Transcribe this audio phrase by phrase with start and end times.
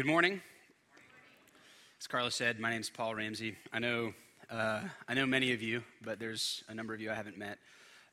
[0.00, 0.40] Good morning.
[2.00, 3.56] As Carlos said, my name is Paul Ramsey.
[3.70, 4.14] I know,
[4.50, 7.58] uh, I know many of you, but there's a number of you I haven't met.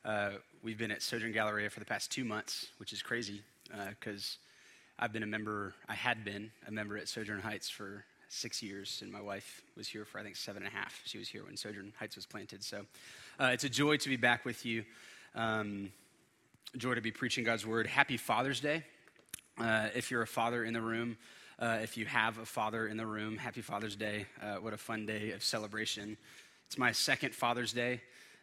[0.04, 0.32] Uh,
[0.62, 3.40] we've been at Sojourn Galleria for the past two months, which is crazy
[3.88, 4.36] because
[4.98, 8.62] uh, I've been a member, I had been a member at Sojourn Heights for six
[8.62, 11.00] years, and my wife was here for, I think, seven and a half.
[11.06, 12.62] She was here when Sojourn Heights was planted.
[12.62, 12.84] So
[13.40, 14.84] uh, it's a joy to be back with you.
[15.34, 15.90] Um,
[16.76, 17.86] joy to be preaching God's word.
[17.86, 18.84] Happy Father's Day.
[19.58, 21.16] Uh, if you're a father in the room,
[21.58, 24.26] uh, if you have a father in the room, happy Father's Day.
[24.40, 26.16] Uh, what a fun day of celebration.
[26.66, 28.00] It's my second Father's Day.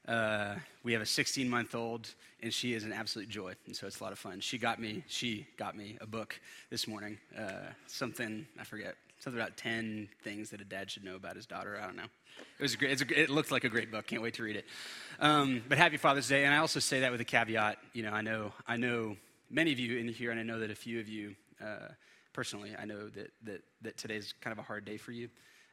[0.08, 2.14] Uh, we have a 16 month old,
[2.44, 4.40] and she is an absolute joy, and so it's a lot of fun.
[4.40, 6.40] She got me, she got me a book
[6.70, 7.18] this morning.
[7.38, 11.46] Uh, something I forget, something about 10 things that a dad should know about his
[11.46, 11.80] daughter.
[11.82, 12.04] I don't know.
[12.60, 13.02] It was a great.
[13.02, 14.06] A, it looked like a great book.
[14.08, 14.66] Can't wait to read it.
[15.22, 17.78] Um, but happy Father's Day, and I also say that with a caveat.
[17.94, 19.16] You know, I know, I know
[19.50, 21.36] many of you in here, and I know that a few of you.
[21.64, 21.88] Uh,
[22.36, 25.30] personally, I know that, that, that today's kind of a hard day for you.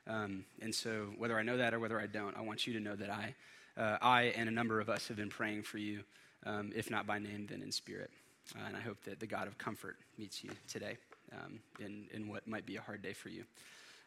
[0.06, 2.80] Um, and so, whether I know that or whether I don't, I want you to
[2.80, 3.34] know that I,
[3.76, 6.04] uh, I and a number of us have been praying for you,
[6.46, 8.10] um, if not by name, then in spirit.
[8.54, 10.96] Uh, and I hope that the God of comfort meets you today
[11.32, 13.44] um, in, in what might be a hard day for you.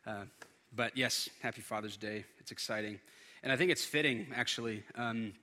[0.08, 0.24] Uh,
[0.76, 2.24] but yes, happy Father's Day.
[2.40, 3.00] It's exciting.
[3.44, 5.34] And I think it's fitting, actually, um,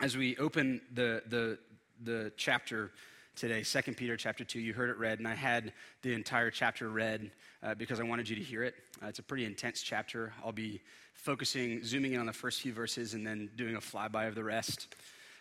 [0.00, 1.58] as we open the, the,
[2.04, 2.90] the chapter
[3.38, 4.58] today, 2 Peter chapter 2.
[4.58, 5.72] You heard it read, and I had
[6.02, 7.30] the entire chapter read
[7.62, 8.74] uh, because I wanted you to hear it.
[9.00, 10.32] Uh, it's a pretty intense chapter.
[10.44, 10.80] I'll be
[11.14, 14.42] focusing, zooming in on the first few verses, and then doing a flyby of the
[14.42, 14.92] rest.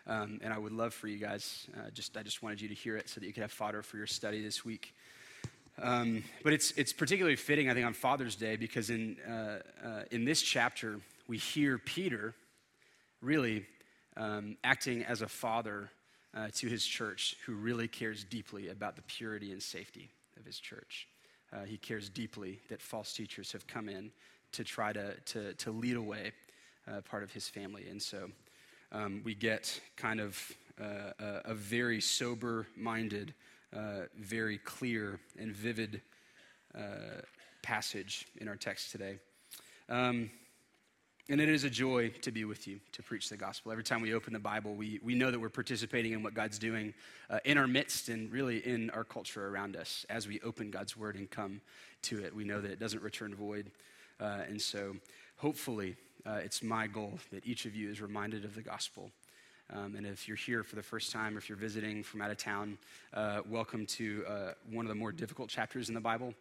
[0.05, 2.75] Um, and I would love for you guys, uh, just I just wanted you to
[2.75, 4.93] hear it so that you could have fodder for your study this week.
[5.81, 10.03] Um, but it's, it's particularly fitting, I think, on Father's Day because in, uh, uh,
[10.11, 12.35] in this chapter, we hear Peter
[13.21, 13.65] really
[14.15, 15.89] um, acting as a father
[16.35, 20.59] uh, to his church who really cares deeply about the purity and safety of his
[20.59, 21.07] church.
[21.53, 24.11] Uh, he cares deeply that false teachers have come in
[24.51, 26.31] to try to, to, to lead away
[26.87, 27.87] uh, part of his family.
[27.89, 28.29] And so
[28.91, 30.39] um, we get kind of
[30.81, 33.33] uh, a, a, very sober minded,
[33.75, 36.01] uh, very clear and vivid
[36.75, 37.21] uh,
[37.61, 39.17] passage in our text today.
[39.89, 40.29] Um,
[41.29, 43.71] and it is a joy to be with you to preach the gospel.
[43.71, 46.57] Every time we open the Bible, we, we know that we're participating in what God's
[46.57, 46.93] doing
[47.29, 50.05] uh, in our midst and really in our culture around us.
[50.09, 51.59] As we open God's word and come
[52.03, 53.71] to it, we know that it doesn't return void.
[54.21, 54.95] Uh, and so,
[55.35, 59.11] hopefully, uh, it's my goal that each of you is reminded of the gospel.
[59.73, 62.31] Um, and if you're here for the first time or if you're visiting from out
[62.31, 62.77] of town,
[63.13, 66.33] uh, welcome to uh, one of the more difficult chapters in the Bible.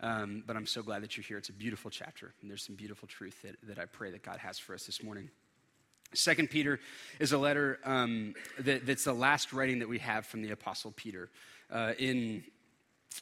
[0.00, 1.38] Um, but I'm so glad that you're here.
[1.38, 4.38] It's a beautiful chapter, and there's some beautiful truth that, that I pray that God
[4.38, 5.30] has for us this morning.
[6.12, 6.78] Second Peter
[7.18, 10.92] is a letter um, that, that's the last writing that we have from the Apostle
[10.96, 11.28] Peter.
[11.70, 12.44] Uh, in,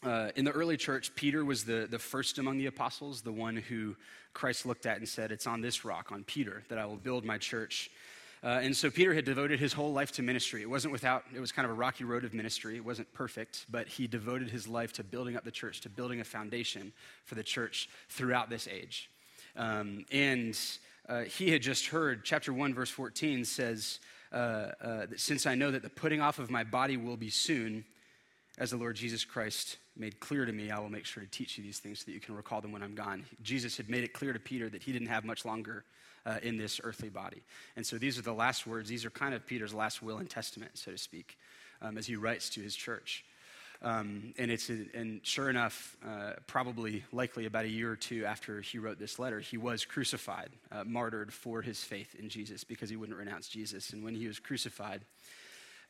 [0.02, 3.56] uh, in the early church, Peter was the, the first among the apostles, the one
[3.56, 3.96] who
[4.34, 7.24] Christ looked at and said, It's on this rock, on Peter, that I will build
[7.24, 7.90] my church.
[8.44, 10.62] Uh, and so Peter had devoted his whole life to ministry.
[10.62, 12.76] It wasn't without, it was kind of a rocky road of ministry.
[12.76, 16.20] It wasn't perfect, but he devoted his life to building up the church, to building
[16.20, 16.92] a foundation
[17.24, 19.08] for the church throughout this age.
[19.56, 20.58] Um, and
[21.08, 24.00] uh, he had just heard, chapter 1, verse 14 says,
[24.32, 24.36] uh,
[24.82, 27.84] uh, since I know that the putting off of my body will be soon,
[28.58, 31.58] as the Lord Jesus Christ made clear to me, I will make sure to teach
[31.58, 33.24] you these things so that you can recall them when I'm gone.
[33.42, 35.84] Jesus had made it clear to Peter that he didn't have much longer
[36.26, 37.42] uh, in this earthly body.
[37.76, 38.88] And so these are the last words.
[38.88, 41.38] These are kind of Peter's last will and testament, so to speak,
[41.80, 43.24] um, as he writes to his church.
[43.84, 48.60] Um, and it's and sure enough, uh, probably likely about a year or two after
[48.60, 52.88] he wrote this letter, he was crucified, uh, martyred for his faith in Jesus because
[52.88, 53.92] he wouldn't renounce Jesus.
[53.92, 55.00] And when he was crucified,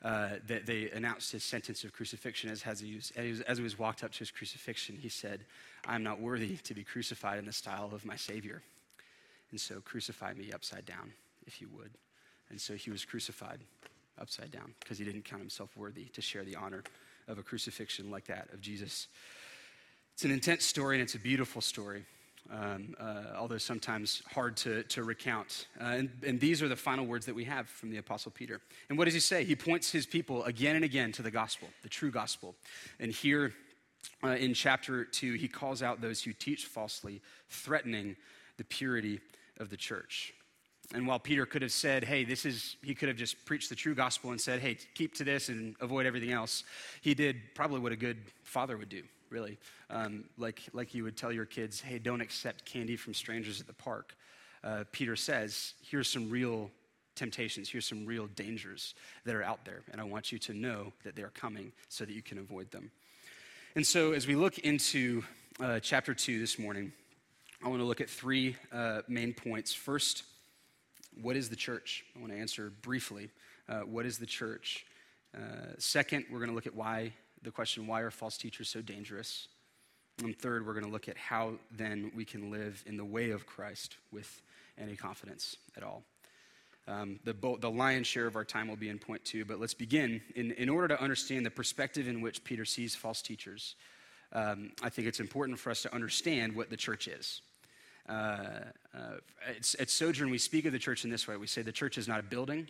[0.02, 3.78] uh, that they announced his sentence of crucifixion as, as, he was, as he was
[3.78, 5.44] walked up to his crucifixion, he said,
[5.86, 8.62] I'm not worthy to be crucified in the style of my Savior.
[9.52, 11.12] And so crucify me upside down,
[11.46, 11.92] if you would.
[12.50, 13.60] And so he was crucified
[14.20, 16.82] upside down because he didn't count himself worthy to share the honor
[17.28, 19.08] of a crucifixion like that of Jesus.
[20.14, 22.04] It's an intense story and it's a beautiful story,
[22.50, 25.66] um, uh, although sometimes hard to, to recount.
[25.80, 28.60] Uh, and, and these are the final words that we have from the Apostle Peter.
[28.88, 29.44] And what does he say?
[29.44, 32.54] He points his people again and again to the gospel, the true gospel.
[33.00, 33.52] And here
[34.24, 38.16] uh, in chapter 2, he calls out those who teach falsely, threatening
[38.58, 39.20] the purity
[39.58, 40.32] of the church.
[40.94, 43.74] And while Peter could have said, hey, this is, he could have just preached the
[43.74, 46.64] true gospel and said, hey, keep to this and avoid everything else,
[47.00, 49.58] he did probably what a good father would do, really.
[49.88, 53.66] Um, like, like you would tell your kids, hey, don't accept candy from strangers at
[53.66, 54.14] the park.
[54.62, 56.70] Uh, Peter says, here's some real
[57.14, 58.94] temptations, here's some real dangers
[59.24, 62.12] that are out there, and I want you to know that they're coming so that
[62.12, 62.90] you can avoid them.
[63.74, 65.22] And so, as we look into
[65.60, 66.92] uh, chapter 2 this morning.
[67.64, 69.72] I want to look at three uh, main points.
[69.72, 70.24] First,
[71.20, 72.04] what is the church?
[72.16, 73.30] I want to answer briefly
[73.68, 74.84] uh, what is the church?
[75.36, 77.12] Uh, second, we're going to look at why
[77.42, 79.46] the question why are false teachers so dangerous?
[80.24, 83.30] And third, we're going to look at how then we can live in the way
[83.30, 84.42] of Christ with
[84.76, 86.02] any confidence at all.
[86.88, 89.74] Um, the, the lion's share of our time will be in point two, but let's
[89.74, 90.20] begin.
[90.34, 93.76] In, in order to understand the perspective in which Peter sees false teachers,
[94.32, 97.40] um, I think it's important for us to understand what the church is.
[98.08, 98.12] Uh,
[98.94, 98.98] uh,
[99.78, 102.08] at, Sojourn, we speak of the church in this way we say the church is
[102.08, 102.68] not a building,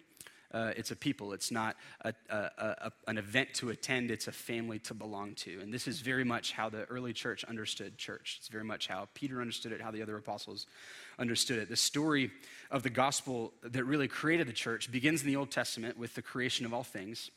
[0.53, 1.33] uh, it's a people.
[1.33, 5.61] It's not a, a, a, an event to attend, it's a family to belong to.
[5.61, 8.37] And this is very much how the early church understood church.
[8.39, 10.67] It's very much how Peter understood it, how the other apostles
[11.19, 11.69] understood it.
[11.69, 12.31] The story
[12.71, 16.23] of the gospel that really created the church begins in the Old Testament with the
[16.23, 17.31] creation of all things.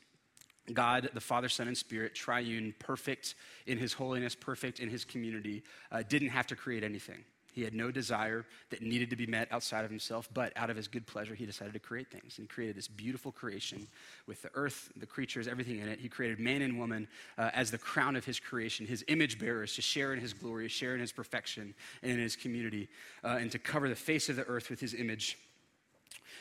[0.74, 3.36] God, the Father, Son, and Spirit, triune, perfect
[3.68, 7.24] in his holiness, perfect in his community, uh, didn't have to create anything.
[7.56, 10.75] He had no desire that needed to be met outside of himself, but out of
[10.75, 12.38] his good pleasure, he decided to create things.
[12.38, 13.88] And he created this beautiful creation
[14.28, 16.02] with the earth, the creatures, everything in it.
[16.02, 17.07] He created man and woman
[17.38, 20.68] uh, as the crown of his creation, his image bearers, to share in his glory,
[20.68, 21.74] share in his perfection,
[22.04, 22.90] and in his community,
[23.24, 25.38] uh, and to cover the face of the earth with his image.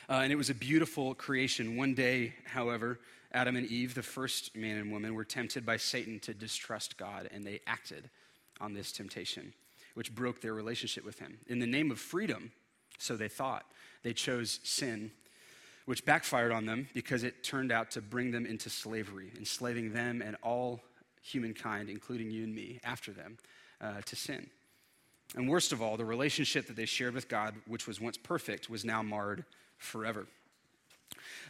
[0.08, 1.76] Uh, and it was a beautiful creation.
[1.76, 2.98] One day, however,
[3.30, 7.28] Adam and Eve, the first man and woman, were tempted by Satan to distrust God,
[7.32, 8.10] and they acted
[8.60, 9.52] on this temptation
[9.94, 11.38] which broke their relationship with him.
[11.46, 12.52] In the name of freedom,
[12.98, 13.64] so they thought,
[14.02, 15.10] they chose sin,
[15.86, 20.22] which backfired on them because it turned out to bring them into slavery, enslaving them
[20.22, 20.80] and all
[21.22, 23.38] humankind, including you and me, after them,
[23.80, 24.48] uh, to sin.
[25.36, 28.70] And worst of all, the relationship that they shared with God, which was once perfect,
[28.70, 29.44] was now marred
[29.78, 30.26] forever.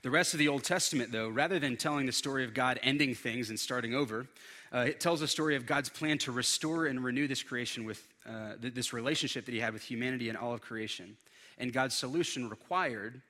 [0.02, 3.14] The rest of the Old Testament, though, rather than telling the story of God ending
[3.14, 4.26] things and starting over,
[4.72, 8.06] uh, it tells a story of God's plan to restore and renew this creation with
[8.28, 11.16] uh, th- this relationship that he had with humanity and all of creation.
[11.58, 13.22] And God's solution required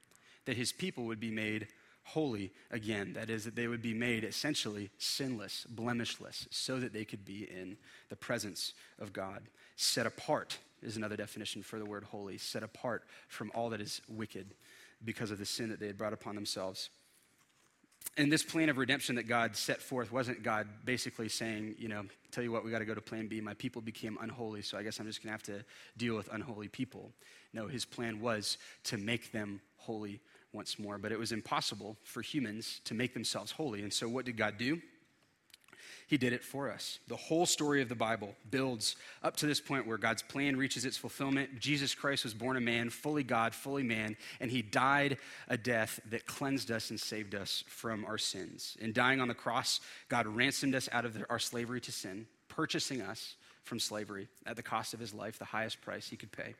[0.46, 1.68] that his people would be made
[2.04, 3.14] holy again.
[3.14, 7.48] That is, that they would be made essentially sinless, blemishless, so that they could be
[7.50, 7.76] in
[8.08, 9.42] the presence of God.
[9.76, 14.02] Set apart is another definition for the word holy, set apart from all that is
[14.08, 14.54] wicked
[15.04, 16.90] because of the sin that they had brought upon themselves
[18.16, 22.04] and this plan of redemption that God set forth wasn't God basically saying, you know,
[22.30, 23.40] tell you what, we got to go to plan B.
[23.40, 25.64] My people became unholy, so I guess I'm just going to have to
[25.96, 27.10] deal with unholy people.
[27.52, 30.20] No, his plan was to make them holy
[30.52, 30.98] once more.
[30.98, 33.82] But it was impossible for humans to make themselves holy.
[33.82, 34.80] And so what did God do?
[36.06, 36.98] He did it for us.
[37.08, 40.84] The whole story of the Bible builds up to this point where God's plan reaches
[40.84, 41.58] its fulfillment.
[41.58, 45.16] Jesus Christ was born a man, fully God, fully man, and he died
[45.48, 48.76] a death that cleansed us and saved us from our sins.
[48.80, 53.00] In dying on the cross, God ransomed us out of our slavery to sin, purchasing
[53.00, 56.54] us from slavery at the cost of his life, the highest price he could pay.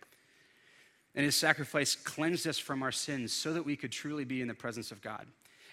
[1.14, 4.49] And his sacrifice cleansed us from our sins so that we could truly be in
[4.49, 5.26] the presence of God.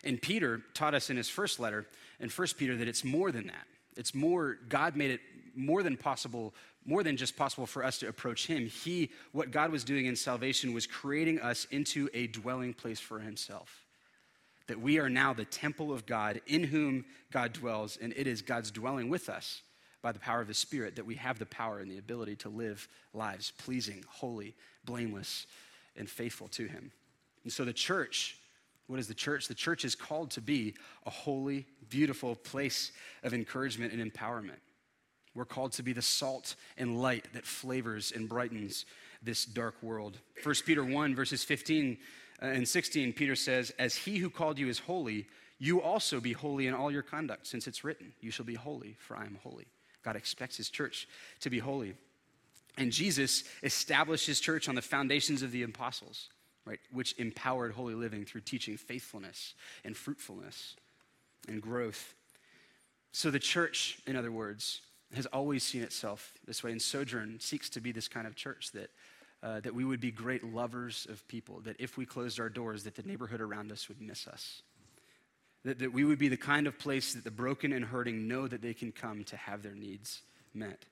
[0.03, 1.85] And Peter taught us in his first letter,
[2.19, 3.67] in 1 Peter, that it's more than that.
[3.95, 5.21] It's more, God made it
[5.55, 6.53] more than possible,
[6.85, 8.67] more than just possible for us to approach him.
[8.67, 13.19] He, what God was doing in salvation was creating us into a dwelling place for
[13.19, 13.85] himself.
[14.67, 18.41] That we are now the temple of God in whom God dwells, and it is
[18.41, 19.61] God's dwelling with us
[20.01, 22.49] by the power of the Spirit that we have the power and the ability to
[22.49, 25.45] live lives pleasing, holy, blameless,
[25.95, 26.91] and faithful to him.
[27.43, 28.37] And so the church
[28.91, 29.47] what is the church?
[29.47, 32.91] The church is called to be a holy, beautiful place
[33.23, 34.59] of encouragement and empowerment.
[35.33, 38.85] We're called to be the salt and light that flavors and brightens
[39.23, 40.17] this dark world.
[40.43, 41.97] 1 Peter 1, verses 15
[42.41, 45.25] uh, and 16, Peter says, As he who called you is holy,
[45.57, 48.97] you also be holy in all your conduct, since it's written, You shall be holy,
[48.99, 49.67] for I am holy.
[50.03, 51.07] God expects his church
[51.39, 51.93] to be holy.
[52.77, 56.27] And Jesus established his church on the foundations of the apostles
[56.65, 60.75] right, which empowered holy living through teaching faithfulness and fruitfulness
[61.47, 62.13] and growth.
[63.11, 64.81] So the church, in other words,
[65.13, 68.71] has always seen itself this way, and Sojourn seeks to be this kind of church
[68.71, 68.89] that.
[69.43, 72.83] Uh, that we would be great lovers of people, that if we closed our doors,
[72.83, 74.61] that the neighborhood around us would miss us.
[75.65, 78.47] That, that we would be the kind of place that the broken and hurting know
[78.47, 80.21] that they can come to have their needs
[80.53, 80.85] met.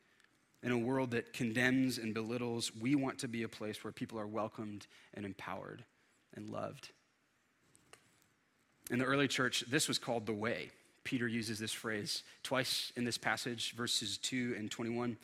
[0.61, 4.19] In a world that condemns and belittles, we want to be a place where people
[4.19, 5.85] are welcomed and empowered
[6.35, 6.89] and loved.
[8.91, 10.71] In the early church, this was called the way.
[11.03, 15.17] Peter uses this phrase twice in this passage, verses 2 and 21.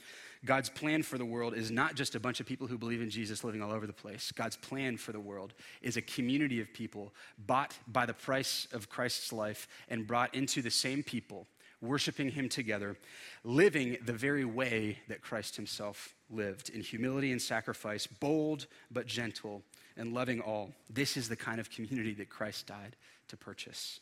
[0.45, 3.09] God's plan for the world is not just a bunch of people who believe in
[3.09, 4.31] Jesus living all over the place.
[4.31, 8.89] God's plan for the world is a community of people bought by the price of
[8.89, 11.47] Christ's life and brought into the same people
[11.85, 12.97] worshiping Him together,
[13.43, 19.61] living the very way that Christ Himself lived in humility and sacrifice, bold but gentle,
[19.97, 20.71] and loving all.
[20.89, 22.95] This is the kind of community that Christ died
[23.29, 23.99] to purchase.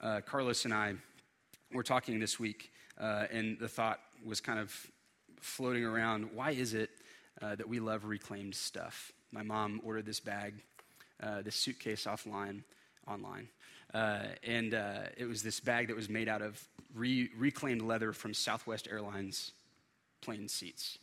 [0.00, 0.94] Uh, Carlos and I
[1.72, 4.74] were talking this week, uh, and the thought was kind of
[5.40, 6.90] floating around why is it
[7.42, 9.12] uh, that we love reclaimed stuff?
[9.30, 10.54] My mom ordered this bag,
[11.22, 12.62] uh, this suitcase offline,
[13.06, 13.48] online.
[13.94, 16.60] Uh, and uh, it was this bag that was made out of
[16.94, 19.52] re- reclaimed leather from Southwest Airlines
[20.20, 20.98] plane seats.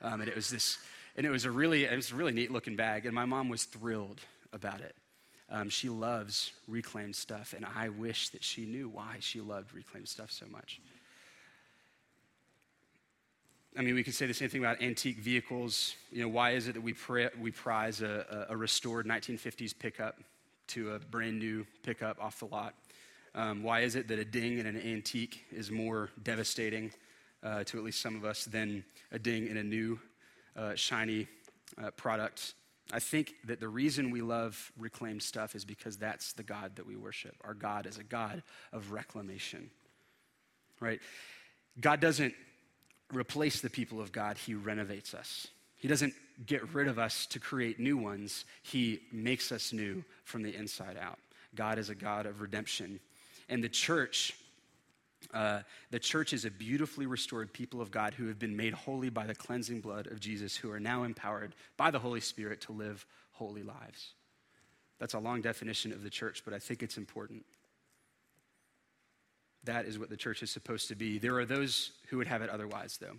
[0.00, 0.78] Um, and it was this,
[1.16, 3.04] and it was a really, it was a really neat looking bag.
[3.04, 4.20] And my mom was thrilled
[4.54, 4.96] about it.
[5.50, 10.08] Um, she loves reclaimed stuff, and I wish that she knew why she loved reclaimed
[10.08, 10.80] stuff so much.
[13.76, 15.94] I mean, we could say the same thing about antique vehicles.
[16.10, 20.18] You know, why is it that we, pri- we prize a, a, restored 1950s pickup
[20.70, 22.74] to a brand new pickup off the lot?
[23.34, 26.92] Um, why is it that a ding in an antique is more devastating
[27.42, 30.00] uh, to at least some of us than a ding in a new,
[30.56, 31.28] uh, shiny
[31.82, 32.54] uh, product?
[32.92, 36.86] I think that the reason we love reclaimed stuff is because that's the God that
[36.86, 37.36] we worship.
[37.44, 39.70] Our God is a God of reclamation,
[40.80, 41.00] right?
[41.80, 42.34] God doesn't
[43.12, 45.46] replace the people of God, He renovates us.
[45.80, 46.14] He doesn't
[46.46, 50.96] get rid of us to create new ones, He makes us new from the inside
[50.96, 51.18] out.
[51.54, 53.00] God is a God of redemption.
[53.48, 54.34] And the church
[55.34, 55.60] uh,
[55.90, 59.26] the church is a beautifully restored people of God who have been made holy by
[59.26, 63.04] the cleansing blood of Jesus, who are now empowered by the Holy Spirit to live
[63.32, 64.14] holy lives.
[64.98, 67.44] That's a long definition of the church, but I think it's important.
[69.64, 71.18] That is what the church is supposed to be.
[71.18, 73.16] There are those who would have it otherwise, though.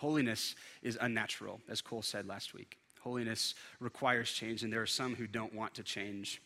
[0.00, 2.78] Holiness is unnatural, as Cole said last week.
[3.00, 6.40] Holiness requires change, and there are some who don't want to change.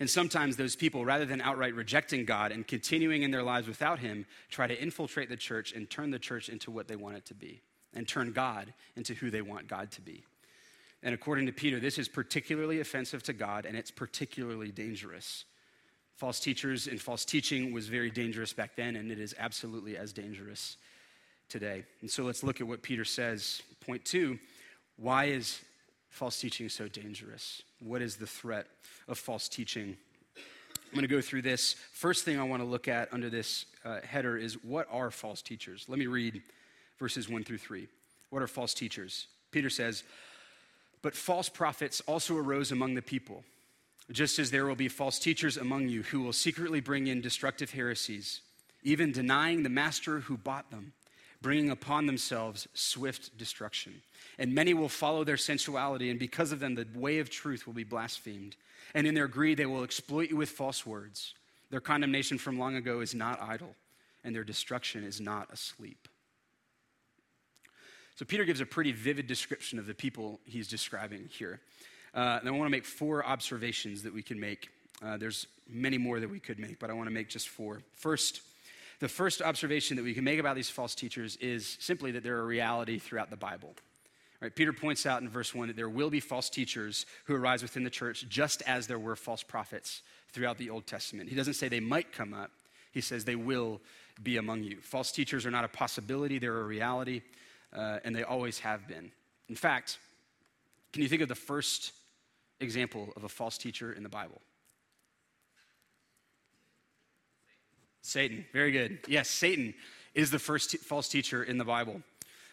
[0.00, 4.00] And sometimes those people, rather than outright rejecting God and continuing in their lives without
[4.00, 7.24] Him, try to infiltrate the church and turn the church into what they want it
[7.26, 7.62] to be,
[7.94, 10.24] and turn God into who they want God to be.
[11.04, 15.44] And according to Peter, this is particularly offensive to God and it's particularly dangerous.
[16.16, 20.12] False teachers and false teaching was very dangerous back then, and it is absolutely as
[20.12, 20.78] dangerous
[21.54, 21.84] today.
[22.00, 23.62] And so let's look at what Peter says.
[23.86, 24.40] Point two
[24.96, 25.60] why is
[26.10, 27.62] false teaching so dangerous?
[27.78, 28.66] What is the threat
[29.06, 29.96] of false teaching?
[30.36, 31.76] I'm going to go through this.
[31.92, 35.42] First thing I want to look at under this uh, header is what are false
[35.42, 35.84] teachers?
[35.86, 36.42] Let me read
[36.98, 37.86] verses 1 through 3.
[38.30, 39.28] What are false teachers?
[39.52, 40.02] Peter says,
[41.02, 43.44] But false prophets also arose among the people,
[44.10, 47.70] just as there will be false teachers among you who will secretly bring in destructive
[47.70, 48.40] heresies,
[48.82, 50.94] even denying the master who bought them
[51.44, 54.00] bringing upon themselves swift destruction.
[54.38, 57.74] And many will follow their sensuality, and because of them, the way of truth will
[57.74, 58.56] be blasphemed.
[58.94, 61.34] And in their greed, they will exploit you with false words.
[61.68, 63.76] Their condemnation from long ago is not idle,
[64.24, 66.08] and their destruction is not asleep.
[68.16, 71.60] So, Peter gives a pretty vivid description of the people he's describing here.
[72.14, 74.70] Uh, and I want to make four observations that we can make.
[75.04, 77.82] Uh, there's many more that we could make, but I want to make just four.
[77.92, 78.40] First,
[79.04, 82.40] the first observation that we can make about these false teachers is simply that they're
[82.40, 83.74] a reality throughout the Bible.
[84.40, 87.60] Right, Peter points out in verse 1 that there will be false teachers who arise
[87.60, 90.00] within the church, just as there were false prophets
[90.32, 91.28] throughout the Old Testament.
[91.28, 92.50] He doesn't say they might come up,
[92.92, 93.82] he says they will
[94.22, 94.78] be among you.
[94.80, 97.20] False teachers are not a possibility, they're a reality,
[97.74, 99.12] uh, and they always have been.
[99.50, 99.98] In fact,
[100.94, 101.92] can you think of the first
[102.58, 104.40] example of a false teacher in the Bible?
[108.04, 108.44] Satan.
[108.52, 108.98] Very good.
[109.08, 109.72] Yes, Satan
[110.14, 112.02] is the first t- false teacher in the Bible.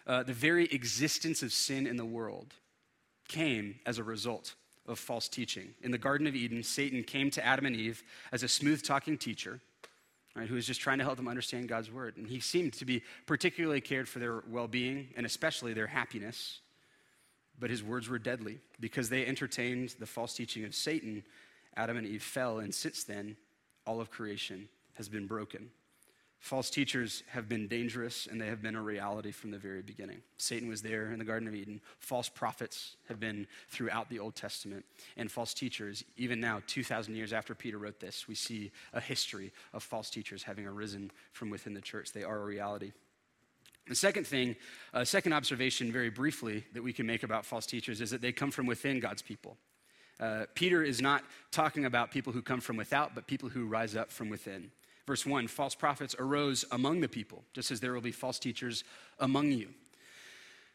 [0.08, 2.54] Uh, the very existence of sin in the world
[3.28, 4.56] came as a result
[4.88, 5.74] of false teaching.
[5.82, 9.18] In the Garden of Eden, Satan came to Adam and Eve as a smooth talking
[9.18, 9.60] teacher.
[10.34, 12.16] Right, who was just trying to help them understand God's word.
[12.16, 16.62] And he seemed to be particularly cared for their well being and especially their happiness.
[17.60, 21.24] But his words were deadly because they entertained the false teaching of Satan.
[21.76, 23.36] Adam and Eve fell, and since then,
[23.86, 24.70] all of creation
[25.02, 25.72] has been broken.
[26.38, 30.22] False teachers have been dangerous and they have been a reality from the very beginning.
[30.38, 31.82] Satan was there in the Garden of Eden.
[31.98, 34.86] False prophets have been throughout the Old Testament.
[35.18, 39.52] And false teachers, even now, 2,000 years after Peter wrote this, we see a history
[39.74, 42.12] of false teachers having arisen from within the church.
[42.12, 42.92] They are a reality.
[43.88, 44.56] The second thing,
[44.94, 48.32] uh, second observation, very briefly, that we can make about false teachers is that they
[48.32, 49.58] come from within God's people.
[50.20, 53.96] Uh, Peter is not talking about people who come from without, but people who rise
[53.96, 54.72] up from within.
[55.08, 58.84] Verse 1 false prophets arose among the people, just as there will be false teachers
[59.20, 59.70] among you.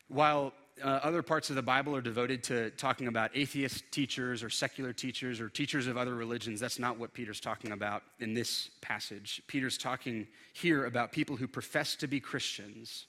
[0.09, 0.53] While
[0.83, 4.93] uh, other parts of the Bible are devoted to talking about atheist teachers or secular
[4.93, 6.61] teachers or teachers of other religions.
[6.61, 9.43] That's not what Peter's talking about in this passage.
[9.47, 13.07] Peter's talking here about people who profess to be Christians,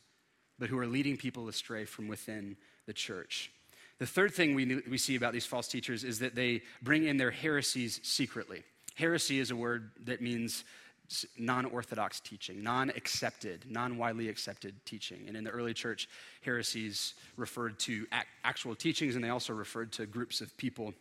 [0.57, 2.55] but who are leading people astray from within
[2.86, 3.51] the church.
[4.00, 7.17] The third thing we, we see about these false teachers is that they bring in
[7.17, 8.63] their heresies secretly.
[8.95, 10.63] Heresy is a word that means
[11.37, 15.25] non orthodox teaching, non accepted, non widely accepted teaching.
[15.27, 16.09] And in the early church,
[16.41, 18.05] heresies referred to
[18.43, 20.93] actual teachings and they also referred to groups of people.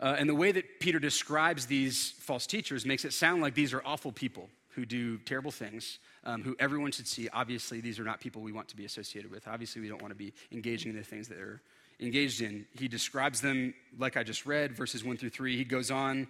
[0.00, 3.72] Uh, and the way that Peter describes these false teachers makes it sound like these
[3.72, 7.28] are awful people who do terrible things, um, who everyone should see.
[7.32, 9.46] Obviously, these are not people we want to be associated with.
[9.46, 11.60] Obviously, we don't want to be engaging in the things that are
[12.02, 12.66] engaged in.
[12.78, 15.56] He describes them like I just read, verses 1 through 3.
[15.56, 16.26] He goes on,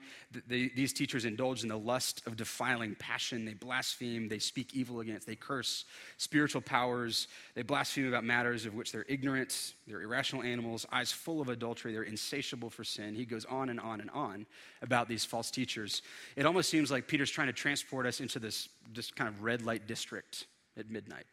[0.49, 3.45] they, these teachers indulge in the lust of defiling passion.
[3.45, 5.85] They blaspheme, they speak evil against, they curse
[6.19, 7.29] spiritual powers.
[7.55, 9.75] They blaspheme about matters of which they're ignorant.
[9.87, 11.93] They're irrational animals, eyes full of adultery.
[11.93, 13.15] They're insatiable for sin.
[13.15, 14.47] He goes on and on and on
[14.83, 16.03] about these false teachers.
[16.37, 19.63] It almost seems like Peter's trying to transport us into this, this kind of red
[19.63, 21.25] light district at midnight.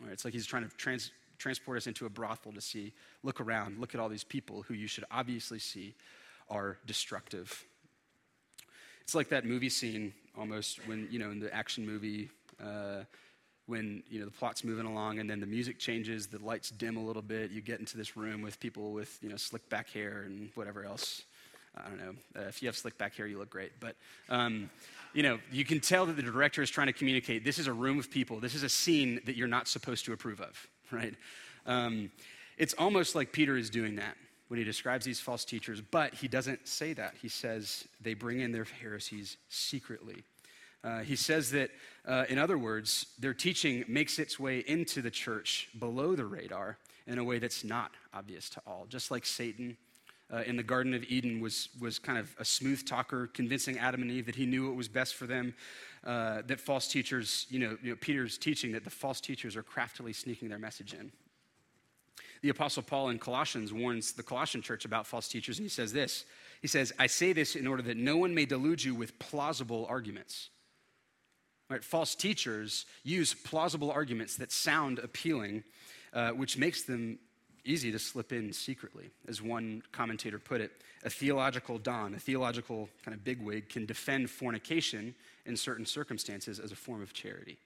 [0.00, 1.10] Right, it's like he's trying to trans,
[1.42, 4.74] transport us into a brothel to see, look around, look at all these people who
[4.74, 5.94] you should obviously see
[6.48, 7.64] are destructive.
[9.00, 12.30] It's like that movie scene almost when, you know, in the action movie,
[12.62, 13.02] uh,
[13.66, 16.96] when, you know, the plot's moving along and then the music changes, the lights dim
[16.96, 19.90] a little bit, you get into this room with people with, you know, slick back
[19.90, 21.22] hair and whatever else.
[21.76, 22.14] I don't know.
[22.36, 23.72] Uh, if you have slick back hair, you look great.
[23.80, 23.96] But,
[24.28, 24.70] um,
[25.14, 27.72] you know, you can tell that the director is trying to communicate this is a
[27.72, 28.40] room of people.
[28.40, 30.68] This is a scene that you're not supposed to approve of.
[30.92, 31.14] right?
[31.66, 32.10] Um,
[32.58, 34.16] it's almost like Peter is doing that
[34.48, 37.14] when he describes these false teachers, but he doesn't say that.
[37.20, 40.22] He says they bring in their heresies secretly.
[40.84, 41.70] Uh, he says that,
[42.06, 46.76] uh, in other words, their teaching makes its way into the church below the radar
[47.06, 48.86] in a way that's not obvious to all.
[48.88, 49.76] Just like Satan
[50.32, 54.02] uh, in the Garden of Eden was, was kind of a smooth talker, convincing Adam
[54.02, 55.54] and Eve that he knew what was best for them
[56.04, 59.62] uh, that false teachers, you know, you know, Peter's teaching that the false teachers are
[59.62, 61.12] craftily sneaking their message in.
[62.42, 65.92] The Apostle Paul in Colossians warns the Colossian church about false teachers, and he says
[65.92, 66.24] this
[66.60, 69.86] He says, I say this in order that no one may delude you with plausible
[69.88, 70.50] arguments.
[71.70, 75.62] Right, false teachers use plausible arguments that sound appealing,
[76.12, 77.18] uh, which makes them
[77.64, 79.10] easy to slip in secretly.
[79.28, 80.72] As one commentator put it,
[81.04, 85.14] a theological don, a theological kind of bigwig, can defend fornication
[85.46, 87.58] in certain circumstances as a form of charity.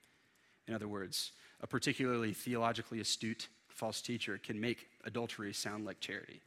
[0.68, 6.40] In other words, a particularly theologically astute false teacher can make adultery sound like charity.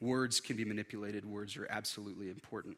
[0.00, 2.76] Words can be manipulated, words are absolutely important.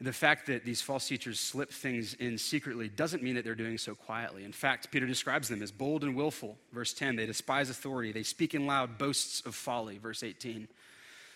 [0.00, 3.78] The fact that these false teachers slip things in secretly doesn't mean that they're doing
[3.78, 4.44] so quietly.
[4.44, 6.56] In fact, Peter describes them as bold and willful.
[6.72, 8.12] Verse 10, they despise authority.
[8.12, 9.98] They speak in loud boasts of folly.
[9.98, 10.68] Verse 18.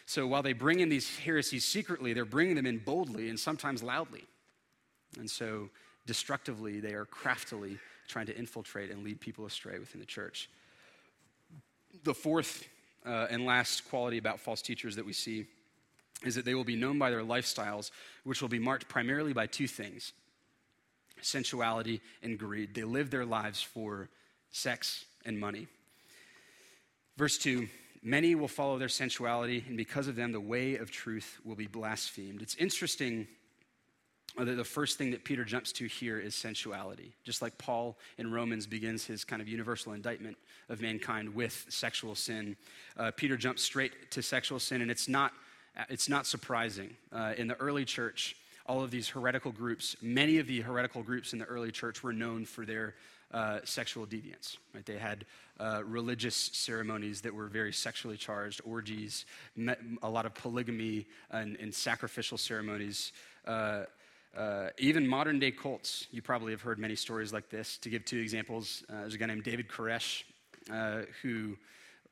[0.06, 3.82] So while they bring in these heresies secretly, they're bringing them in boldly and sometimes
[3.82, 4.24] loudly.
[5.18, 5.68] And so,
[6.06, 10.48] destructively, they are craftily trying to infiltrate and lead people astray within the church.
[12.04, 12.66] The fourth
[13.04, 15.46] uh, and last quality about false teachers that we see
[16.24, 17.90] is that they will be known by their lifestyles,
[18.24, 20.12] which will be marked primarily by two things
[21.20, 22.74] sensuality and greed.
[22.74, 24.08] They live their lives for
[24.50, 25.68] sex and money.
[27.16, 27.68] Verse 2
[28.04, 31.68] Many will follow their sensuality, and because of them, the way of truth will be
[31.68, 32.42] blasphemed.
[32.42, 33.28] It's interesting
[34.36, 37.14] that the first thing that Peter jumps to here is sensuality.
[37.22, 40.36] Just like Paul in Romans begins his kind of universal indictment
[40.68, 42.56] of mankind with sexual sin,
[42.96, 45.32] uh, Peter jumps straight to sexual sin, and it's not,
[45.88, 46.96] it's not surprising.
[47.12, 51.32] Uh, in the early church, all of these heretical groups, many of the heretical groups
[51.32, 52.94] in the early church were known for their
[53.32, 54.56] uh, sexual deviance.
[54.74, 54.84] Right?
[54.84, 55.24] They had
[55.58, 59.24] uh, religious ceremonies that were very sexually charged, orgies,
[60.02, 63.12] a lot of polygamy, and, and sacrificial ceremonies.
[63.46, 63.84] Uh,
[64.36, 67.76] uh, even modern day cults, you probably have heard many stories like this.
[67.78, 70.24] To give two examples, uh, there's a guy named David Koresh
[70.70, 71.56] uh, who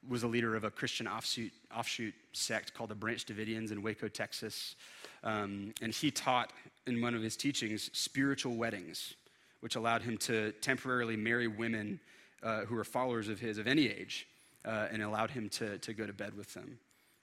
[0.09, 4.09] was a leader of a Christian offshoot, offshoot sect called the Branch Davidians in Waco,
[4.09, 4.77] Texas.
[5.23, 6.53] Um, and he taught
[6.87, 9.15] in one of his teachings spiritual weddings
[9.61, 12.01] which allowed him to temporarily marry women
[12.43, 14.27] uh, who were followers of his of any age
[14.65, 16.79] uh, and allowed him to, to go to bed with them.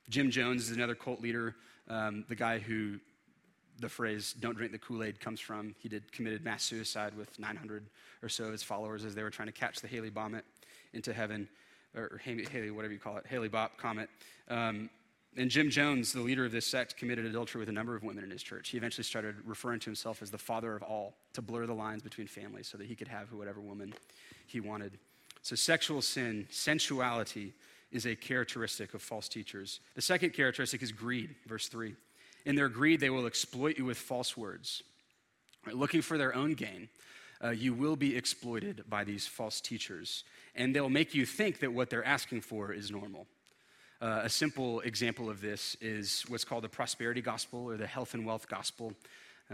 [0.10, 1.56] Jim Jones is another cult leader,
[1.90, 3.00] um, the guy who
[3.80, 5.76] the phrase don't drink the Kool-Aid comes from.
[5.78, 7.86] He did committed mass suicide with 900
[8.24, 10.42] or so of his followers as they were trying to catch the Halley Bomet
[10.94, 11.48] into heaven,
[11.98, 14.10] or Haley, whatever you call it, Haley Bop comet.
[14.50, 14.90] Um,
[15.36, 18.24] and Jim Jones, the leader of this sect, committed adultery with a number of women
[18.24, 18.70] in his church.
[18.70, 22.02] He eventually started referring to himself as the father of all to blur the lines
[22.02, 23.94] between families so that he could have whatever woman
[24.48, 24.98] he wanted.
[25.44, 27.54] So, sexual sin, sensuality,
[27.92, 29.80] is a characteristic of false teachers.
[29.96, 31.94] The second characteristic is greed, verse 3.
[32.46, 34.84] In their greed, they will exploit you with false words.
[35.66, 36.90] Right, looking for their own gain,
[37.44, 40.24] uh, you will be exploited by these false teachers,
[40.56, 43.28] and they'll make you think that what they're asking for is normal.
[44.00, 48.14] Uh, a simple example of this is what's called the prosperity gospel or the health
[48.14, 48.94] and wealth gospel.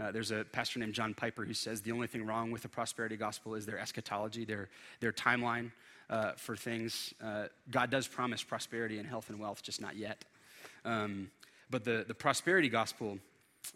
[0.00, 2.68] Uh, there's a pastor named John Piper who says the only thing wrong with the
[2.68, 4.68] prosperity gospel is their eschatology, their,
[5.00, 5.70] their timeline
[6.10, 7.14] uh, for things.
[7.22, 10.24] Uh, God does promise prosperity and health and wealth, just not yet.
[10.84, 11.30] Um,
[11.70, 13.18] but the, the prosperity gospel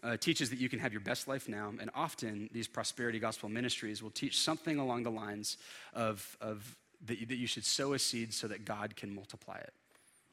[0.03, 3.49] uh, teaches that you can have your best life now, and often these prosperity gospel
[3.49, 5.57] ministries will teach something along the lines
[5.93, 6.75] of, of
[7.05, 9.73] that, you, that you should sow a seed so that God can multiply it,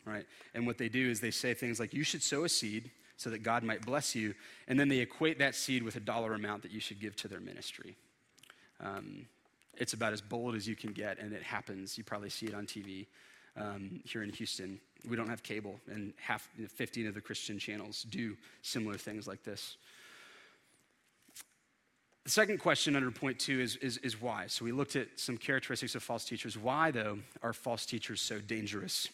[0.04, 0.26] right?
[0.54, 3.30] And what they do is they say things like, you should sow a seed so
[3.30, 4.34] that God might bless you.
[4.68, 7.28] And then they equate that seed with a dollar amount that you should give to
[7.28, 7.96] their ministry.
[8.80, 9.26] Um,
[9.74, 11.98] it's about as bold as you can get, and it happens.
[11.98, 13.06] You probably see it on TV
[13.56, 14.80] um, here in Houston.
[15.08, 19.42] We don't have cable, and half, 15 of the Christian channels do similar things like
[19.44, 19.76] this.
[22.24, 24.48] The second question under point two is, is, is why.
[24.48, 26.58] So we looked at some characteristics of false teachers.
[26.58, 29.08] Why, though, are false teachers so dangerous?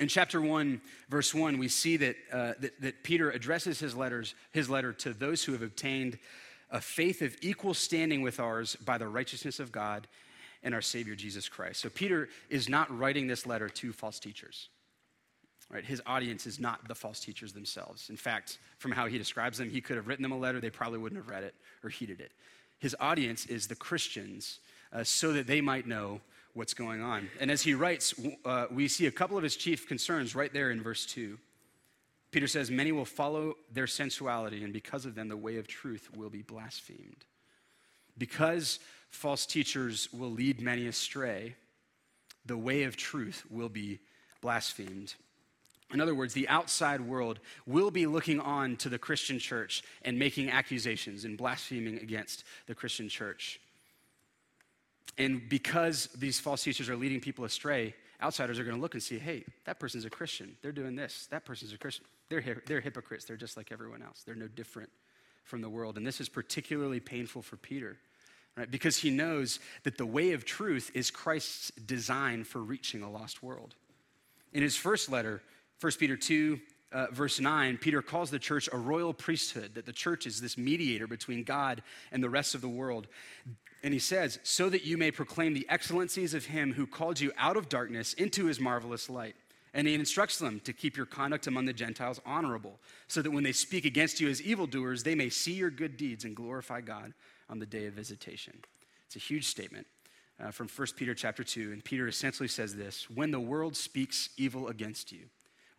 [0.00, 4.34] In chapter 1, verse 1, we see that, uh, that, that, Peter addresses his, letters,
[4.52, 6.18] his letter to those who have obtained
[6.70, 10.06] a faith of equal standing with ours by the righteousness of God
[10.62, 11.80] and our Savior Jesus Christ.
[11.80, 14.68] So Peter is not writing this letter to false teachers.
[15.70, 15.84] Right?
[15.84, 18.10] His audience is not the false teachers themselves.
[18.10, 20.70] In fact, from how he describes them, he could have written them a letter, they
[20.70, 21.54] probably wouldn't have read it
[21.84, 22.32] or heeded it.
[22.80, 24.58] His audience is the Christians
[24.92, 26.20] uh, so that they might know
[26.54, 27.28] what's going on.
[27.38, 30.70] And as he writes, uh, we see a couple of his chief concerns right there
[30.70, 31.38] in verse 2.
[32.32, 36.08] Peter says, Many will follow their sensuality, and because of them, the way of truth
[36.16, 37.24] will be blasphemed.
[38.18, 38.80] Because
[39.10, 41.54] false teachers will lead many astray,
[42.46, 43.98] the way of truth will be
[44.40, 45.14] blasphemed.
[45.92, 50.18] In other words, the outside world will be looking on to the Christian church and
[50.18, 53.60] making accusations and blaspheming against the Christian church.
[55.18, 59.02] And because these false teachers are leading people astray, outsiders are going to look and
[59.02, 60.56] see, hey, that person's a Christian.
[60.62, 61.26] They're doing this.
[61.30, 62.04] That person's a Christian.
[62.28, 63.24] They're, they're hypocrites.
[63.24, 64.22] They're just like everyone else.
[64.24, 64.90] They're no different
[65.44, 65.96] from the world.
[65.96, 67.96] And this is particularly painful for Peter,
[68.56, 68.70] right?
[68.70, 73.42] Because he knows that the way of truth is Christ's design for reaching a lost
[73.42, 73.74] world.
[74.52, 75.42] In his first letter,
[75.80, 76.60] 1 Peter 2,
[76.92, 80.58] uh, verse 9, Peter calls the church a royal priesthood, that the church is this
[80.58, 83.06] mediator between God and the rest of the world.
[83.82, 87.32] And he says, so that you may proclaim the excellencies of him who called you
[87.38, 89.36] out of darkness into his marvelous light.
[89.72, 93.44] And he instructs them to keep your conduct among the Gentiles honorable, so that when
[93.44, 97.14] they speak against you as evildoers, they may see your good deeds and glorify God
[97.48, 98.58] on the day of visitation.
[99.06, 99.86] It's a huge statement
[100.42, 101.72] uh, from 1 Peter chapter 2.
[101.72, 105.26] And Peter essentially says this When the world speaks evil against you,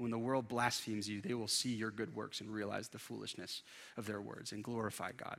[0.01, 3.61] when the world blasphemes you, they will see your good works and realize the foolishness
[3.97, 5.37] of their words and glorify God.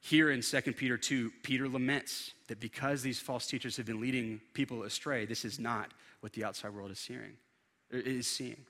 [0.00, 4.40] Here in 2 Peter 2, Peter laments that because these false teachers have been leading
[4.54, 7.32] people astray, this is not what the outside world is hearing,
[7.92, 8.64] er, is seeing.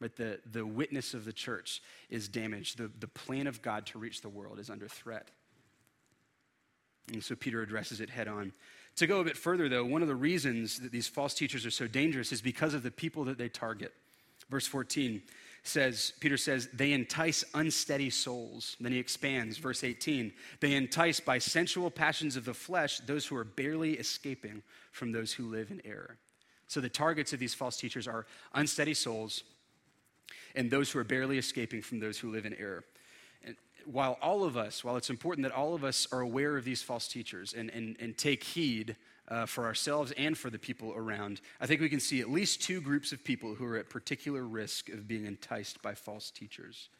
[0.00, 2.78] But the, the witness of the church is damaged.
[2.78, 5.28] The, the plan of God to reach the world is under threat.
[7.12, 8.52] And so Peter addresses it head on.
[8.96, 11.70] To go a bit further, though, one of the reasons that these false teachers are
[11.70, 13.92] so dangerous is because of the people that they target.
[14.52, 15.22] Verse 14
[15.62, 18.76] says, Peter says, they entice unsteady souls.
[18.78, 23.34] Then he expands, verse 18, they entice by sensual passions of the flesh those who
[23.36, 26.18] are barely escaping from those who live in error.
[26.68, 29.42] So the targets of these false teachers are unsteady souls
[30.54, 32.84] and those who are barely escaping from those who live in error.
[33.42, 36.66] And while all of us, while it's important that all of us are aware of
[36.66, 38.96] these false teachers and, and, and take heed
[39.32, 42.60] uh, for ourselves and for the people around, I think we can see at least
[42.60, 46.90] two groups of people who are at particular risk of being enticed by false teachers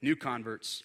[0.00, 0.82] new converts,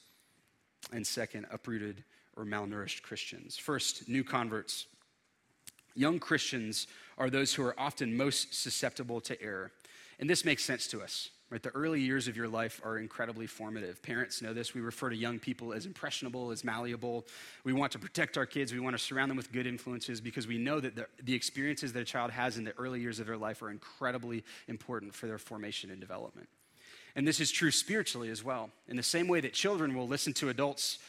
[0.91, 2.03] and second, uprooted
[2.35, 3.57] or malnourished Christians.
[3.57, 4.85] First, new converts.
[5.95, 6.85] Young Christians
[7.17, 9.71] are those who are often most susceptible to error.
[10.19, 11.31] And this makes sense to us.
[11.49, 11.63] Right?
[11.63, 14.01] The early years of your life are incredibly formative.
[14.01, 14.73] Parents know this.
[14.73, 17.25] We refer to young people as impressionable, as malleable.
[17.63, 18.73] We want to protect our kids.
[18.73, 21.93] We want to surround them with good influences because we know that the, the experiences
[21.93, 25.27] that a child has in the early years of their life are incredibly important for
[25.27, 26.49] their formation and development.
[27.15, 28.69] And this is true spiritually as well.
[28.89, 30.99] In the same way that children will listen to adults,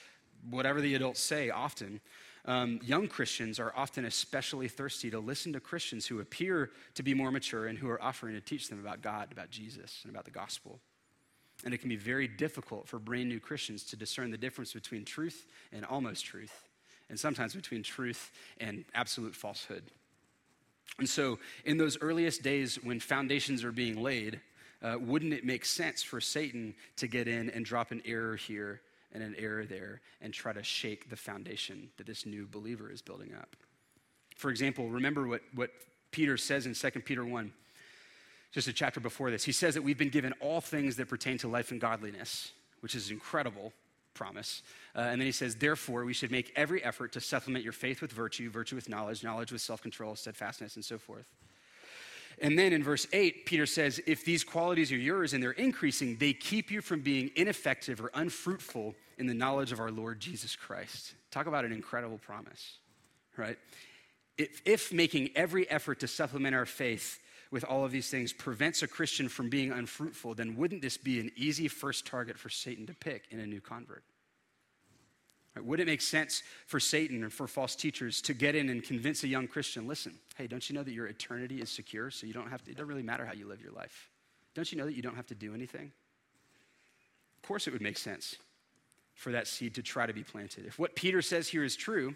[0.48, 2.00] whatever the adults say, often,
[2.48, 7.12] um, young Christians are often especially thirsty to listen to Christians who appear to be
[7.12, 10.24] more mature and who are offering to teach them about God, about Jesus, and about
[10.24, 10.80] the gospel.
[11.66, 15.04] And it can be very difficult for brand new Christians to discern the difference between
[15.04, 16.68] truth and almost truth,
[17.10, 19.82] and sometimes between truth and absolute falsehood.
[20.98, 24.40] And so, in those earliest days when foundations are being laid,
[24.82, 28.80] uh, wouldn't it make sense for Satan to get in and drop an error here
[29.12, 33.02] and an error there and try to shake the foundation that this new believer is
[33.02, 33.56] building up?
[34.36, 35.70] For example, remember what, what
[36.10, 37.52] Peter says in 2 Peter 1,
[38.52, 39.44] just a chapter before this.
[39.44, 42.94] He says that we've been given all things that pertain to life and godliness, which
[42.94, 43.72] is an incredible
[44.14, 44.62] promise.
[44.96, 48.00] Uh, and then he says, Therefore, we should make every effort to supplement your faith
[48.00, 51.26] with virtue, virtue with knowledge, knowledge with self control, steadfastness, and so forth.
[52.40, 56.16] And then in verse 8, Peter says, If these qualities are yours and they're increasing,
[56.16, 60.54] they keep you from being ineffective or unfruitful in the knowledge of our Lord Jesus
[60.54, 61.14] Christ.
[61.30, 62.78] Talk about an incredible promise,
[63.36, 63.58] right?
[64.36, 67.18] If, if making every effort to supplement our faith
[67.50, 71.18] with all of these things prevents a Christian from being unfruitful, then wouldn't this be
[71.18, 74.04] an easy first target for Satan to pick in a new convert?
[75.62, 79.24] Would it make sense for Satan or for false teachers to get in and convince
[79.24, 82.32] a young Christian, listen, hey, don't you know that your eternity is secure, so you
[82.32, 84.10] don't have to, it doesn't really matter how you live your life?
[84.54, 85.92] Don't you know that you don't have to do anything?
[87.42, 88.36] Of course, it would make sense
[89.14, 90.66] for that seed to try to be planted.
[90.66, 92.14] If what Peter says here is true,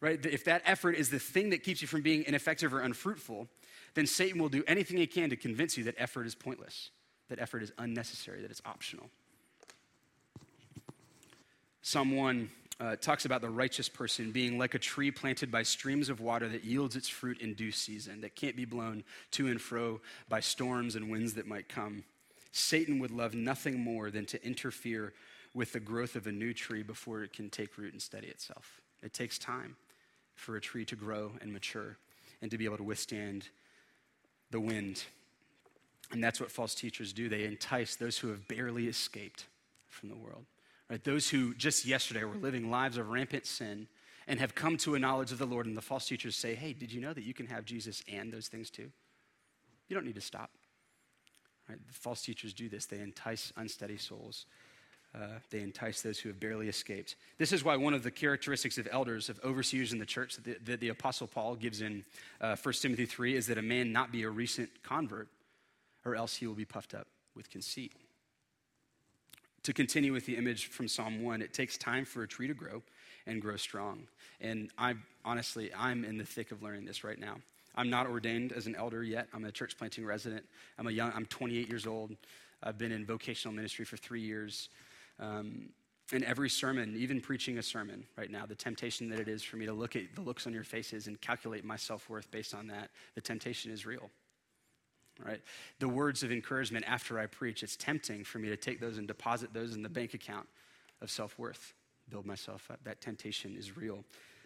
[0.00, 3.48] right, if that effort is the thing that keeps you from being ineffective or unfruitful,
[3.94, 6.90] then Satan will do anything he can to convince you that effort is pointless,
[7.28, 9.08] that effort is unnecessary, that it's optional.
[11.82, 16.20] Someone uh, talks about the righteous person being like a tree planted by streams of
[16.20, 20.00] water that yields its fruit in due season, that can't be blown to and fro
[20.28, 22.04] by storms and winds that might come.
[22.52, 25.12] Satan would love nothing more than to interfere
[25.54, 28.80] with the growth of a new tree before it can take root and steady itself.
[29.02, 29.76] It takes time
[30.34, 31.96] for a tree to grow and mature
[32.42, 33.48] and to be able to withstand
[34.50, 35.04] the wind.
[36.10, 37.28] And that's what false teachers do.
[37.28, 39.46] They entice those who have barely escaped
[39.88, 40.44] from the world.
[40.90, 41.02] Right?
[41.02, 43.88] Those who just yesterday were living lives of rampant sin
[44.26, 46.72] and have come to a knowledge of the Lord, and the false teachers say, Hey,
[46.72, 48.90] did you know that you can have Jesus and those things too?
[49.88, 50.50] You don't need to stop.
[51.68, 51.78] Right?
[51.86, 52.86] The false teachers do this.
[52.86, 54.46] They entice unsteady souls.
[55.14, 57.14] Uh, they entice those who have barely escaped.
[57.38, 60.44] This is why one of the characteristics of elders, of overseers in the church, that
[60.44, 62.04] the, that the Apostle Paul gives in
[62.40, 65.28] uh, 1 Timothy 3 is that a man not be a recent convert,
[66.04, 67.92] or else he will be puffed up with conceit
[69.64, 72.54] to continue with the image from Psalm 1, it takes time for a tree to
[72.54, 72.82] grow
[73.26, 74.06] and grow strong.
[74.40, 77.36] And I honestly, I'm in the thick of learning this right now.
[77.74, 79.26] I'm not ordained as an elder yet.
[79.34, 80.44] I'm a church planting resident.
[80.78, 82.14] I'm a young, I'm 28 years old.
[82.62, 84.68] I've been in vocational ministry for three years.
[85.18, 85.70] Um,
[86.12, 89.56] and every sermon, even preaching a sermon right now, the temptation that it is for
[89.56, 92.54] me to look at the looks on your faces and calculate my self worth based
[92.54, 94.10] on that, the temptation is real
[95.22, 95.40] right?
[95.78, 99.06] The words of encouragement after I preach, it's tempting for me to take those and
[99.06, 100.46] deposit those in the bank account
[101.00, 101.74] of self worth,
[102.08, 102.80] build myself up.
[102.84, 104.04] That temptation is real.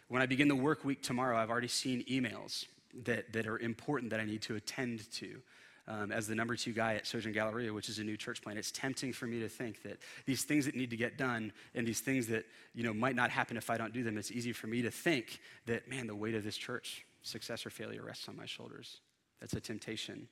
[0.08, 2.66] When I begin the work week tomorrow, I've already seen emails
[3.04, 5.40] that, that are important that I need to attend to.
[5.86, 8.58] Um, as the number two guy at Sojourn Galleria, which is a new church plant,
[8.58, 11.86] it's tempting for me to think that these things that need to get done and
[11.86, 14.52] these things that you know might not happen if I don't do them, it's easy
[14.52, 18.28] for me to think that man, the weight of this church, success or failure, rests
[18.28, 19.00] on my shoulders.
[19.40, 20.28] That's a temptation.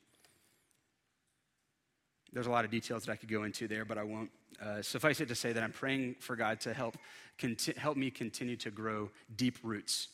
[2.33, 4.31] There's a lot of details that I could go into there, but I won't.
[4.61, 6.97] Uh, suffice it to say that I'm praying for God to help,
[7.39, 10.09] conti- help me continue to grow deep roots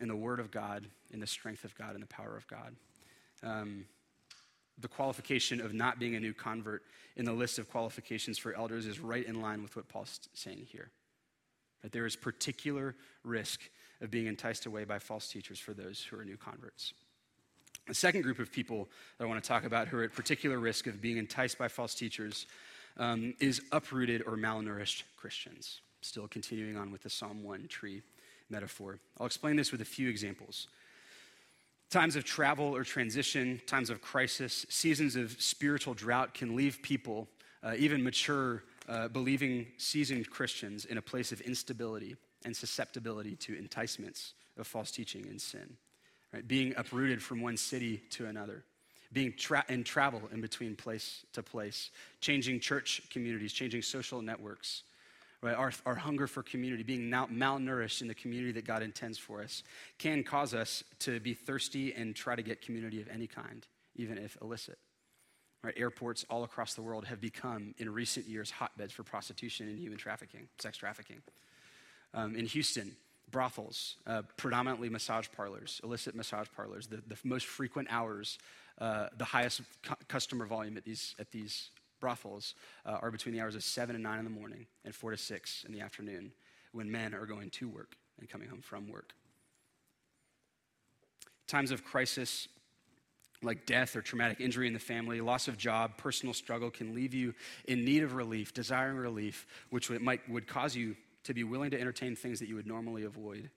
[0.00, 2.76] in the Word of God, in the strength of God, in the power of God.
[3.42, 3.86] Um,
[4.78, 6.82] the qualification of not being a new convert
[7.16, 10.66] in the list of qualifications for elders is right in line with what Paul's saying
[10.70, 10.90] here.
[11.82, 13.60] That there is particular risk
[14.00, 16.94] of being enticed away by false teachers for those who are new converts.
[17.88, 20.58] The second group of people that I want to talk about who are at particular
[20.58, 22.46] risk of being enticed by false teachers
[22.96, 25.80] um, is uprooted or malnourished Christians.
[26.00, 28.02] Still continuing on with the Psalm 1 tree
[28.50, 29.00] metaphor.
[29.18, 30.68] I'll explain this with a few examples.
[31.90, 37.28] Times of travel or transition, times of crisis, seasons of spiritual drought can leave people,
[37.62, 43.58] uh, even mature, uh, believing, seasoned Christians, in a place of instability and susceptibility to
[43.58, 45.76] enticements of false teaching and sin
[46.32, 46.46] right?
[46.46, 48.64] being uprooted from one city to another,
[49.12, 51.90] being tra- in travel in between place to place,
[52.20, 54.82] changing church communities, changing social networks,
[55.42, 55.54] right?
[55.54, 59.42] Our, our hunger for community, being mal- malnourished in the community that God intends for
[59.42, 59.62] us,
[59.98, 63.66] can cause us to be thirsty and try to get community of any kind,
[63.96, 64.78] even if illicit.
[65.62, 65.74] Right?
[65.76, 69.98] Airports all across the world have become, in recent years, hotbeds for prostitution and human
[69.98, 71.22] trafficking, sex trafficking.
[72.14, 72.96] Um, in Houston,
[73.32, 78.38] brothels, uh, predominantly massage parlors, illicit massage parlors, the, the most frequent hours,
[78.78, 82.54] uh, the highest cu- customer volume at these, at these brothels
[82.86, 85.16] uh, are between the hours of 7 and 9 in the morning and 4 to
[85.16, 86.32] 6 in the afternoon
[86.72, 89.14] when men are going to work and coming home from work.
[91.48, 92.48] Times of crisis
[93.42, 97.12] like death or traumatic injury in the family, loss of job, personal struggle can leave
[97.12, 97.34] you
[97.66, 101.80] in need of relief, desiring relief, which might, would cause you to be willing to
[101.80, 103.50] entertain things that you would normally avoid.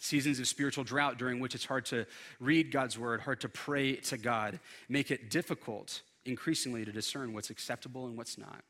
[0.00, 2.06] Seasons of spiritual drought during which it's hard to
[2.40, 7.50] read God's word, hard to pray to God, make it difficult increasingly to discern what's
[7.50, 8.62] acceptable and what's not.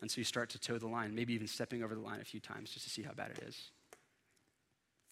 [0.00, 2.24] And so you start to toe the line, maybe even stepping over the line a
[2.24, 3.70] few times just to see how bad it is.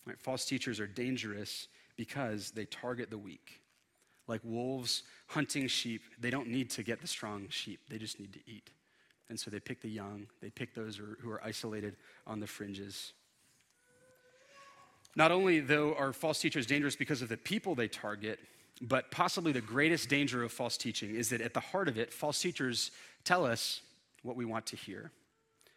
[0.07, 0.19] Right?
[0.19, 3.61] False teachers are dangerous because they target the weak.
[4.27, 8.33] Like wolves hunting sheep, they don't need to get the strong sheep, they just need
[8.35, 8.71] to eat.
[9.29, 13.13] And so they pick the young, they pick those who are isolated on the fringes.
[15.17, 18.39] Not only, though, are false teachers dangerous because of the people they target,
[18.81, 22.13] but possibly the greatest danger of false teaching is that at the heart of it,
[22.13, 22.91] false teachers
[23.23, 23.81] tell us
[24.23, 25.13] what we want to hear.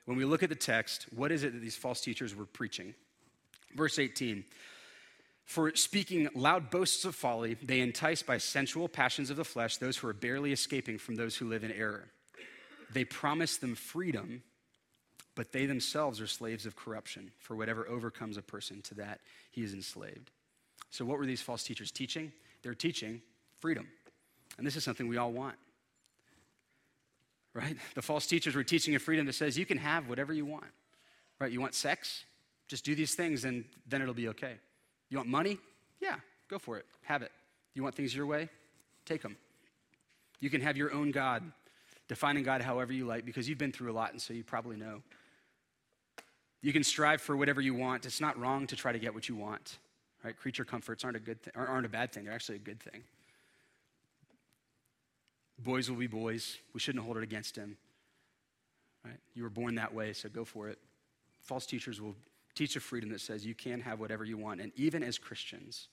[0.06, 2.96] When we look at the text, what is it that these false teachers were preaching?
[3.76, 4.44] Verse 18
[5.46, 9.98] For speaking loud boasts of folly, they entice by sensual passions of the flesh those
[9.98, 12.08] who are barely escaping from those who live in error.
[12.94, 14.44] They promise them freedom,
[15.36, 17.32] but they themselves are slaves of corruption.
[17.40, 19.20] For whatever overcomes a person, to that
[19.52, 20.32] he is enslaved.
[20.90, 22.32] So, what were these false teachers teaching?
[22.64, 23.22] They're teaching
[23.60, 23.88] freedom.
[24.58, 25.56] And this is something we all want.
[27.54, 27.76] Right?
[27.96, 30.66] The false teachers were teaching a freedom that says you can have whatever you want.
[31.40, 31.52] Right?
[31.52, 32.24] You want sex?
[32.68, 34.56] Just do these things and then it'll be okay.
[35.10, 35.58] You want money?
[36.02, 36.18] Yeah,
[36.50, 36.86] go for it.
[37.04, 37.32] Have it.
[37.74, 38.50] You want things your way?
[39.06, 39.38] Take them.
[40.40, 41.44] You can have your own God,
[42.08, 44.78] defining God however you like because you've been through a lot and so you probably
[44.78, 45.02] know.
[46.62, 48.06] You can strive for whatever you want.
[48.06, 49.78] It's not wrong to try to get what you want.
[50.24, 50.36] Right?
[50.36, 52.26] Creature comforts aren't a good thing, aren't a bad thing.
[52.26, 53.04] They're actually a good thing.
[55.60, 56.58] Boys will be boys.
[56.74, 57.78] We shouldn't hold it against him.
[59.06, 59.20] Right?
[59.36, 60.80] You were born that way, so go for it.
[61.42, 62.16] False teachers will
[62.56, 64.60] teach a freedom that says you can have whatever you want.
[64.60, 65.88] And even as Christians,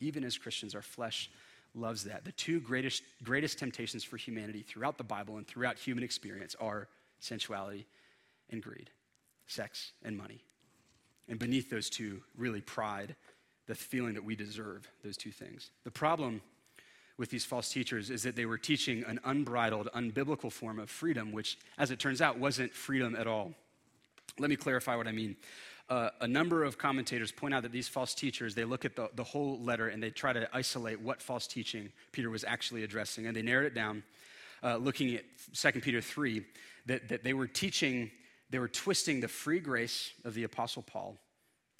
[0.00, 1.30] even as Christians, our flesh
[1.76, 2.24] loves that.
[2.24, 6.88] The two greatest, greatest temptations for humanity throughout the Bible and throughout human experience are
[7.20, 7.86] sensuality
[8.50, 8.90] and greed,
[9.46, 10.42] sex and money.
[11.28, 13.16] And beneath those two, really pride,
[13.66, 15.70] the feeling that we deserve those two things.
[15.84, 16.40] The problem
[17.18, 21.32] with these false teachers is that they were teaching an unbridled, unbiblical form of freedom,
[21.32, 23.54] which, as it turns out, wasn't freedom at all.
[24.38, 25.36] Let me clarify what I mean
[25.88, 29.08] uh, a number of commentators point out that these false teachers, they look at the,
[29.14, 33.26] the whole letter and they try to isolate what false teaching Peter was actually addressing.
[33.26, 34.02] And they narrowed it down,
[34.62, 36.44] uh, looking at 2 Peter 3,
[36.86, 38.10] that, that they were teaching,
[38.50, 41.16] they were twisting the free grace of the Apostle Paul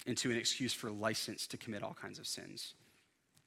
[0.05, 2.75] into an excuse for license to commit all kinds of sins.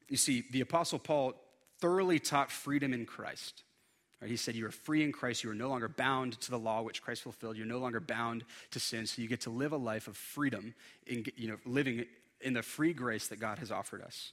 [0.08, 1.34] You see, the Apostle Paul
[1.78, 3.62] thoroughly taught freedom in Christ.
[4.24, 5.44] He said, You are free in Christ.
[5.44, 7.56] You are no longer bound to the law which Christ fulfilled.
[7.56, 9.06] You're no longer bound to sin.
[9.06, 10.74] So you get to live a life of freedom,
[11.06, 12.04] in, you know, living
[12.40, 14.32] in the free grace that God has offered us.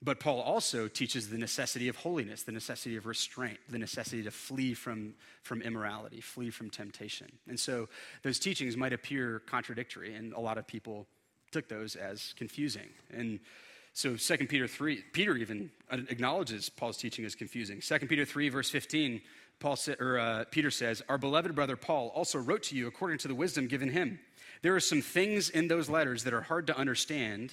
[0.00, 4.30] But Paul also teaches the necessity of holiness, the necessity of restraint, the necessity to
[4.30, 7.26] flee from, from immorality, flee from temptation.
[7.48, 7.88] And so
[8.22, 11.08] those teachings might appear contradictory, and a lot of people
[11.50, 12.90] took those as confusing.
[13.10, 13.40] And
[13.98, 17.80] so 2 Peter 3, Peter even acknowledges Paul's teaching is confusing.
[17.80, 19.20] 2 Peter 3, verse 15,
[19.58, 23.18] Paul sa- or, uh, Peter says, Our beloved brother Paul also wrote to you according
[23.18, 24.20] to the wisdom given him.
[24.62, 27.52] There are some things in those letters that are hard to understand.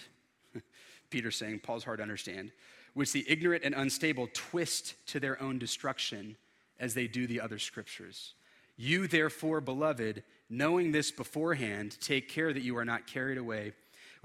[1.09, 2.51] Peter saying Paul's hard to understand,
[2.93, 6.37] which the ignorant and unstable twist to their own destruction
[6.79, 8.35] as they do the other scriptures.
[8.77, 13.73] You, therefore, beloved, knowing this beforehand, take care that you are not carried away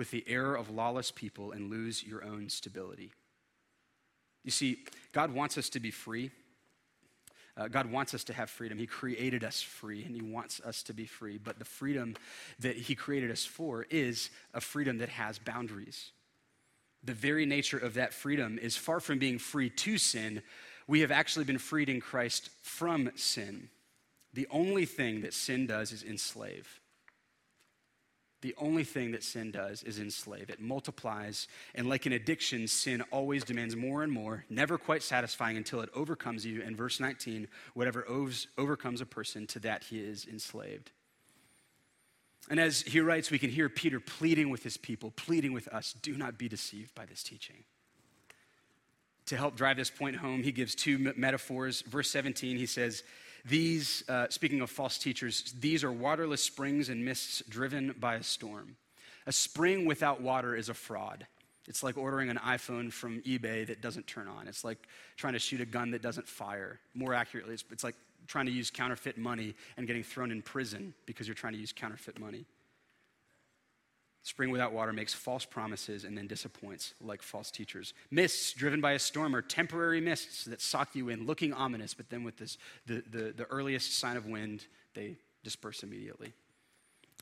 [0.01, 3.13] with the error of lawless people and lose your own stability.
[4.43, 4.79] You see,
[5.13, 6.31] God wants us to be free.
[7.55, 8.79] Uh, God wants us to have freedom.
[8.79, 11.37] He created us free and He wants us to be free.
[11.37, 12.17] But the freedom
[12.61, 16.13] that He created us for is a freedom that has boundaries.
[17.05, 20.41] The very nature of that freedom is far from being free to sin.
[20.87, 23.69] We have actually been freed in Christ from sin.
[24.33, 26.80] The only thing that sin does is enslave.
[28.43, 30.49] The only thing that sin does is enslave.
[30.49, 35.59] It multiplies, and like an addiction, sin always demands more and more, never quite satisfying
[35.59, 36.63] until it overcomes you.
[36.63, 38.07] And verse 19, whatever
[38.57, 40.91] overcomes a person, to that he is enslaved.
[42.49, 45.95] And as he writes, we can hear Peter pleading with his people, pleading with us
[46.01, 47.65] do not be deceived by this teaching.
[49.27, 51.83] To help drive this point home, he gives two metaphors.
[51.83, 53.05] Verse 17, he says,
[53.45, 58.23] these, uh, speaking of false teachers, these are waterless springs and mists driven by a
[58.23, 58.77] storm.
[59.27, 61.27] A spring without water is a fraud.
[61.69, 64.49] It's like ordering an iPhone from eBay that doesn't turn on.
[64.49, 66.81] It's like trying to shoot a gun that doesn't fire.
[66.95, 67.95] More accurately, it's, it's like
[68.27, 71.73] trying to use counterfeit money and getting thrown in prison because you're trying to use
[71.73, 72.45] counterfeit money.
[74.23, 77.95] Spring without water makes false promises and then disappoints like false teachers.
[78.11, 82.11] Mists driven by a storm are temporary mists that sock you in, looking ominous, but
[82.11, 86.35] then with this, the, the, the earliest sign of wind, they disperse immediately.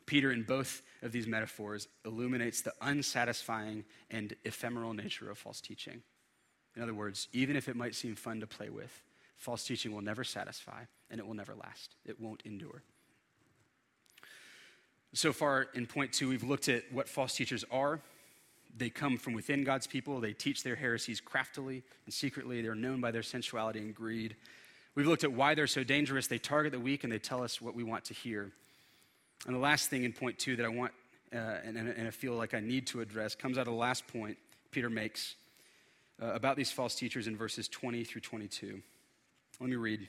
[0.06, 6.02] Peter, in both of these metaphors, illuminates the unsatisfying and ephemeral nature of false teaching.
[6.74, 9.02] In other words, even if it might seem fun to play with,
[9.36, 11.94] false teaching will never satisfy and it will never last.
[12.04, 12.82] It won't endure.
[15.14, 18.00] So far in point two, we've looked at what false teachers are.
[18.76, 20.20] They come from within God's people.
[20.20, 22.60] They teach their heresies craftily and secretly.
[22.62, 24.36] They're known by their sensuality and greed.
[24.94, 26.26] We've looked at why they're so dangerous.
[26.26, 28.52] They target the weak and they tell us what we want to hear.
[29.46, 30.92] And the last thing in point two that I want
[31.32, 34.06] uh, and, and, I feel like I need to address comes out of the last
[34.06, 34.38] point
[34.70, 35.34] Peter makes
[36.22, 38.80] uh, about these false teachers in verses 20 through 22.
[39.60, 40.08] Let me read.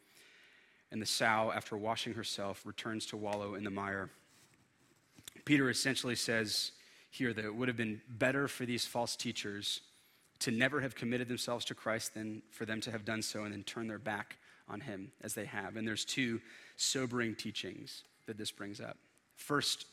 [0.91, 4.09] and the sow, after washing herself, returns to wallow in the mire.
[5.45, 6.71] Peter essentially says
[7.09, 9.81] here that it would have been better for these false teachers
[10.39, 13.53] to never have committed themselves to Christ than for them to have done so and
[13.53, 14.37] then turn their back
[14.67, 15.75] on him as they have.
[15.75, 16.41] And there's two
[16.77, 18.97] sobering teachings that this brings up.
[19.35, 19.85] First,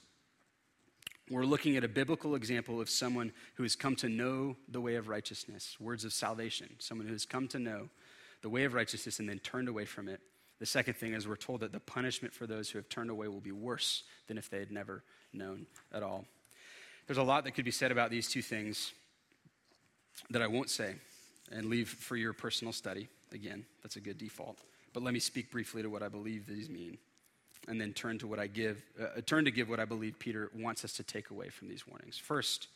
[1.31, 4.95] we're looking at a biblical example of someone who has come to know the way
[4.95, 7.89] of righteousness, words of salvation, someone who has come to know
[8.41, 10.21] the way of righteousness and then turned away from it
[10.59, 13.29] the second thing is we're told that the punishment for those who have turned away
[13.29, 15.03] will be worse than if they had never
[15.33, 16.25] known at all.
[17.07, 18.93] There's a lot that could be said about these two things
[20.31, 20.95] that I won't say
[21.51, 23.09] and leave for your personal study.
[23.33, 24.59] Again, that's a good default.
[24.93, 26.99] But let me speak briefly to what I believe these mean
[27.67, 30.51] and then turn to what I give, uh, turn to give what I believe Peter
[30.55, 32.19] wants us to take away from these warnings.
[32.19, 32.69] First,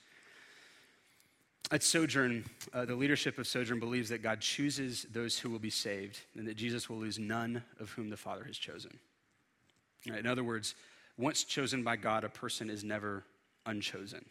[1.73, 2.45] at Sojourn,
[2.75, 6.47] uh, the leadership of Sojourn believes that God chooses those who will be saved and
[6.47, 8.99] that Jesus will lose none of whom the Father has chosen.
[10.07, 10.75] In other words,
[11.17, 13.25] once chosen by God, a person is never
[13.65, 14.25] unchosen.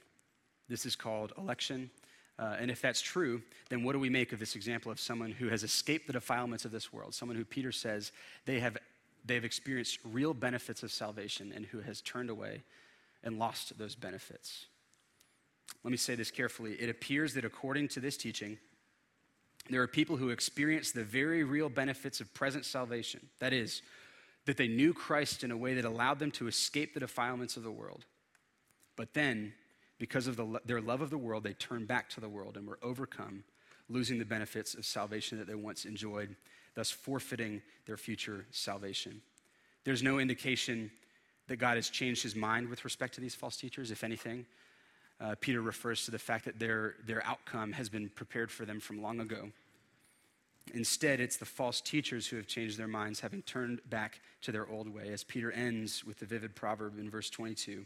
[0.70, 1.90] This is called election.
[2.38, 5.32] Uh, and if that's true, then what do we make of this example of someone
[5.32, 7.16] who has escaped the defilements of this world?
[7.16, 8.12] Someone who Peter says
[8.46, 8.78] they have,
[9.26, 12.62] they have experienced real benefits of salvation and who has turned away
[13.24, 14.68] and lost those benefits.
[15.84, 16.74] Let me say this carefully.
[16.74, 18.58] It appears that according to this teaching,
[19.70, 23.30] there are people who experience the very real benefits of present salvation.
[23.40, 23.82] That is,
[24.46, 27.64] that they knew Christ in a way that allowed them to escape the defilements of
[27.64, 28.06] the world.
[28.96, 29.54] But then,
[29.98, 32.68] because of the, their love of the world, they turned back to the world and
[32.68, 33.44] were overcome,
[33.88, 36.36] losing the benefits of salvation that they once enjoyed,
[36.76, 39.22] thus forfeiting their future salvation.
[39.84, 40.92] There's no indication
[41.48, 43.92] that God has changed his mind with respect to these false teachers.
[43.92, 44.46] If anything,
[45.22, 48.80] uh, Peter refers to the fact that their, their outcome has been prepared for them
[48.80, 49.52] from long ago.
[50.74, 54.68] Instead, it's the false teachers who have changed their minds, having turned back to their
[54.68, 57.86] old way, as Peter ends with the vivid proverb in verse 22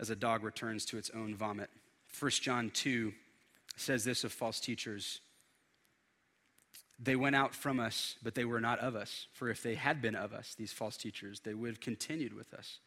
[0.00, 1.70] as a dog returns to its own vomit.
[2.18, 3.12] 1 John 2
[3.76, 5.20] says this of false teachers
[6.98, 9.26] They went out from us, but they were not of us.
[9.32, 12.54] For if they had been of us, these false teachers, they would have continued with
[12.54, 12.78] us.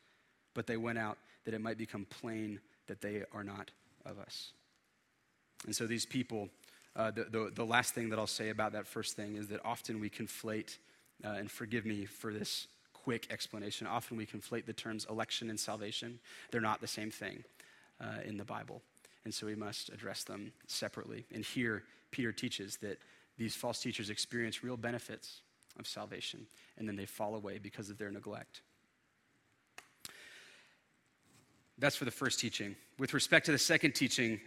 [0.54, 3.72] But they went out that it might become plain that they are not
[4.06, 4.52] of us.
[5.66, 6.50] And so these people,
[6.96, 9.60] uh, the, the, the, last thing that I'll say about that first thing is that
[9.66, 10.78] often we conflate,
[11.24, 15.60] uh, and forgive me for this quick explanation, often we conflate the terms election and
[15.60, 16.20] salvation.
[16.52, 17.44] They're not the same thing
[18.02, 18.82] uh, in the Bible.
[19.26, 21.26] And so we must address them separately.
[21.34, 23.00] And here, Peter teaches that
[23.38, 25.42] these false teachers experience real benefits
[25.80, 28.62] of salvation, and then they fall away because of their neglect.
[31.78, 32.76] That's for the first teaching.
[32.98, 34.40] With respect to the second teaching,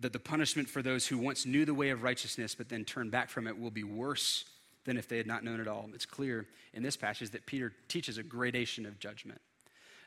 [0.00, 3.10] that the punishment for those who once knew the way of righteousness but then turned
[3.10, 4.44] back from it will be worse
[4.84, 5.88] than if they had not known it all.
[5.94, 9.40] It's clear in this passage that Peter teaches a gradation of judgment,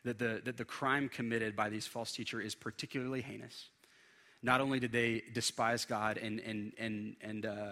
[0.04, 3.70] that the, that the crime committed by these false teachers is particularly heinous.
[4.44, 7.72] Not only did they despise God and, and, and, and uh,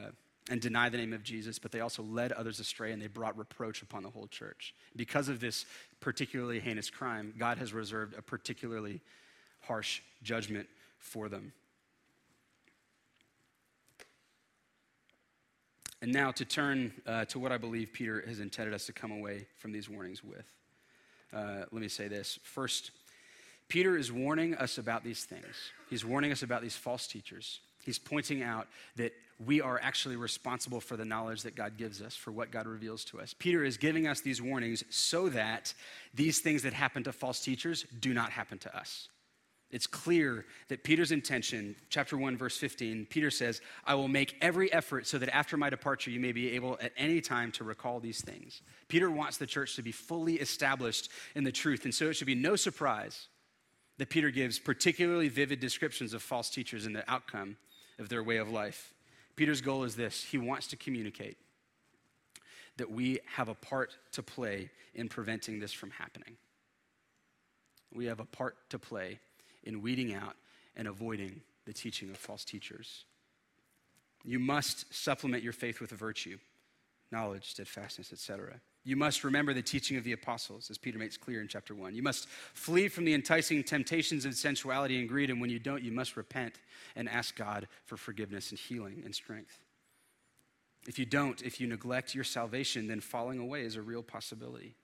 [0.49, 3.37] and deny the name of Jesus, but they also led others astray and they brought
[3.37, 4.75] reproach upon the whole church.
[4.95, 5.65] Because of this
[5.99, 9.01] particularly heinous crime, God has reserved a particularly
[9.61, 10.67] harsh judgment
[10.99, 11.51] for them.
[16.01, 19.11] And now to turn uh, to what I believe Peter has intended us to come
[19.11, 20.45] away from these warnings with.
[21.33, 22.37] Uh, let me say this.
[22.43, 22.91] First,
[23.67, 25.71] Peter is warning us about these things.
[25.89, 27.59] He's warning us about these false teachers.
[27.85, 29.13] He's pointing out that
[29.43, 33.03] we are actually responsible for the knowledge that God gives us, for what God reveals
[33.05, 33.35] to us.
[33.37, 35.73] Peter is giving us these warnings so that
[36.13, 39.09] these things that happen to false teachers do not happen to us.
[39.71, 44.71] It's clear that Peter's intention, chapter 1, verse 15, Peter says, I will make every
[44.71, 47.99] effort so that after my departure you may be able at any time to recall
[47.99, 48.61] these things.
[48.87, 52.27] Peter wants the church to be fully established in the truth, and so it should
[52.27, 53.27] be no surprise
[53.97, 57.57] that Peter gives particularly vivid descriptions of false teachers and the outcome
[57.99, 58.93] of their way of life.
[59.35, 61.37] Peter's goal is this he wants to communicate
[62.77, 66.35] that we have a part to play in preventing this from happening.
[67.93, 69.19] We have a part to play
[69.63, 70.35] in weeding out
[70.75, 73.05] and avoiding the teaching of false teachers.
[74.23, 76.37] You must supplement your faith with virtue,
[77.11, 78.59] knowledge, steadfastness, etc.
[78.85, 81.95] You must remember the teaching of the apostles, as Peter makes clear in chapter 1.
[81.95, 85.83] You must flee from the enticing temptations of sensuality and greed, and when you don't,
[85.83, 86.59] you must repent
[86.95, 89.57] and ask God for forgiveness and healing and strength.
[90.87, 94.75] If you don't, if you neglect your salvation, then falling away is a real possibility.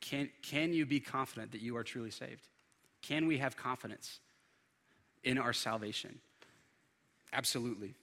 [0.00, 2.46] Can, can you be confident that you are truly saved?
[3.02, 4.20] Can we have confidence
[5.24, 6.20] in our salvation?
[7.32, 7.94] Absolutely.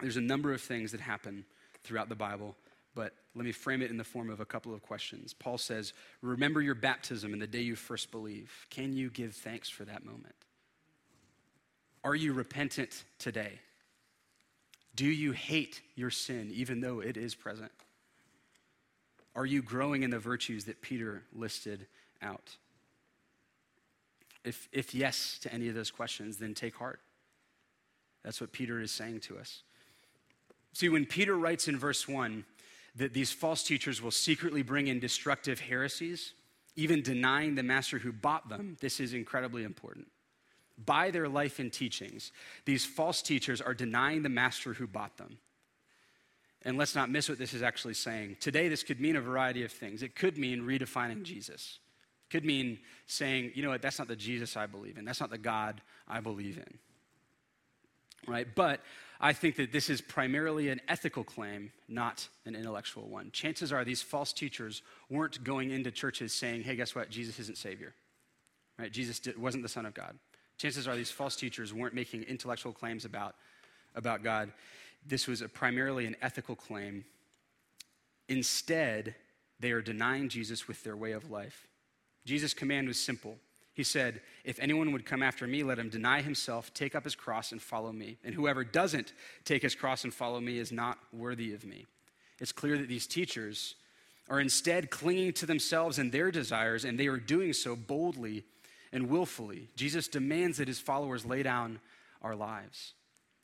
[0.00, 1.44] There's a number of things that happen
[1.84, 2.56] throughout the Bible,
[2.94, 5.32] but let me frame it in the form of a couple of questions.
[5.32, 8.66] Paul says, Remember your baptism and the day you first believe.
[8.70, 10.34] Can you give thanks for that moment?
[12.04, 13.60] Are you repentant today?
[14.94, 17.72] Do you hate your sin even though it is present?
[19.34, 21.86] Are you growing in the virtues that Peter listed
[22.20, 22.56] out?
[24.44, 27.00] If, if yes to any of those questions, then take heart.
[28.22, 29.62] That's what Peter is saying to us.
[30.74, 32.44] See, when Peter writes in verse 1
[32.96, 36.34] that these false teachers will secretly bring in destructive heresies,
[36.76, 40.08] even denying the master who bought them, this is incredibly important.
[40.84, 42.32] By their life and teachings,
[42.64, 45.38] these false teachers are denying the master who bought them.
[46.64, 48.36] And let's not miss what this is actually saying.
[48.40, 50.02] Today, this could mean a variety of things.
[50.02, 51.78] It could mean redefining Jesus.
[52.26, 55.04] it Could mean saying, you know what, that's not the Jesus I believe in.
[55.04, 56.78] That's not the God I believe in.
[58.32, 58.46] Right?
[58.54, 58.80] But
[59.24, 63.30] I think that this is primarily an ethical claim, not an intellectual one.
[63.30, 67.08] Chances are these false teachers weren't going into churches saying, hey, guess what?
[67.08, 67.94] Jesus isn't Savior.
[68.78, 68.90] Right?
[68.90, 70.18] Jesus wasn't the Son of God.
[70.58, 73.36] Chances are these false teachers weren't making intellectual claims about,
[73.94, 74.50] about God.
[75.06, 77.04] This was primarily an ethical claim.
[78.28, 79.14] Instead,
[79.60, 81.68] they are denying Jesus with their way of life.
[82.24, 83.36] Jesus' command was simple.
[83.74, 87.14] He said, If anyone would come after me, let him deny himself, take up his
[87.14, 88.18] cross, and follow me.
[88.24, 89.12] And whoever doesn't
[89.44, 91.86] take his cross and follow me is not worthy of me.
[92.38, 93.76] It's clear that these teachers
[94.28, 98.44] are instead clinging to themselves and their desires, and they are doing so boldly
[98.92, 99.68] and willfully.
[99.74, 101.80] Jesus demands that his followers lay down
[102.20, 102.92] our lives.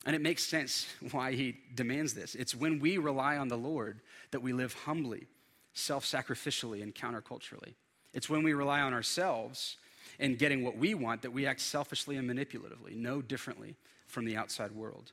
[0.04, 2.34] And it makes sense why he demands this.
[2.34, 4.00] It's when we rely on the Lord
[4.30, 5.26] that we live humbly,
[5.72, 7.74] self sacrificially, and counterculturally.
[8.12, 9.76] It's when we rely on ourselves
[10.18, 14.36] and getting what we want that we act selfishly and manipulatively, no differently from the
[14.36, 15.12] outside world.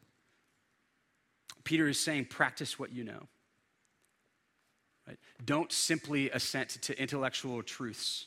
[1.64, 3.28] Peter is saying, practice what you know.
[5.08, 5.18] Right?
[5.46, 8.26] Don't simply assent to intellectual truths.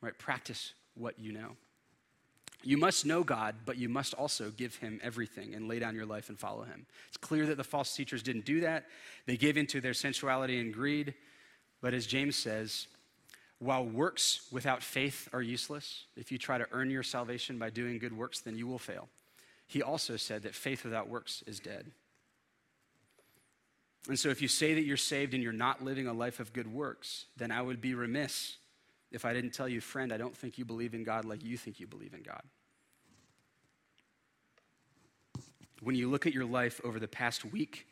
[0.00, 0.16] Right?
[0.18, 1.56] Practice what you know.
[2.64, 6.06] You must know God, but you must also give him everything and lay down your
[6.06, 6.86] life and follow him.
[7.08, 8.86] It's clear that the false teachers didn't do that.
[9.26, 11.14] They gave into their sensuality and greed.
[11.80, 12.88] But as James says,
[13.58, 17.98] while works without faith are useless, if you try to earn your salvation by doing
[17.98, 19.08] good works, then you will fail.
[19.66, 21.90] He also said that faith without works is dead.
[24.08, 26.52] And so, if you say that you're saved and you're not living a life of
[26.52, 28.56] good works, then I would be remiss
[29.10, 31.56] if I didn't tell you, friend, I don't think you believe in God like you
[31.56, 32.42] think you believe in God.
[35.82, 37.86] When you look at your life over the past week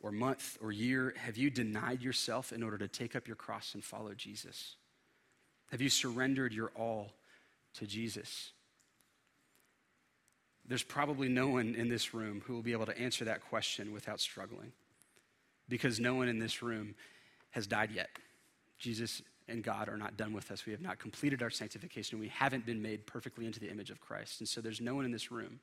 [0.00, 3.74] or month or year, have you denied yourself in order to take up your cross
[3.74, 4.76] and follow Jesus?
[5.74, 7.10] Have you surrendered your all
[7.78, 8.52] to Jesus?
[10.64, 13.92] There's probably no one in this room who will be able to answer that question
[13.92, 14.70] without struggling
[15.68, 16.94] because no one in this room
[17.50, 18.08] has died yet.
[18.78, 20.64] Jesus and God are not done with us.
[20.64, 22.20] We have not completed our sanctification.
[22.20, 24.38] We haven't been made perfectly into the image of Christ.
[24.38, 25.58] And so there's no one in this room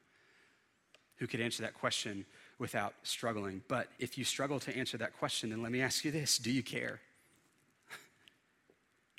[1.20, 2.26] who could answer that question
[2.60, 3.62] without struggling.
[3.70, 6.52] But if you struggle to answer that question, then let me ask you this do
[6.52, 7.00] you care?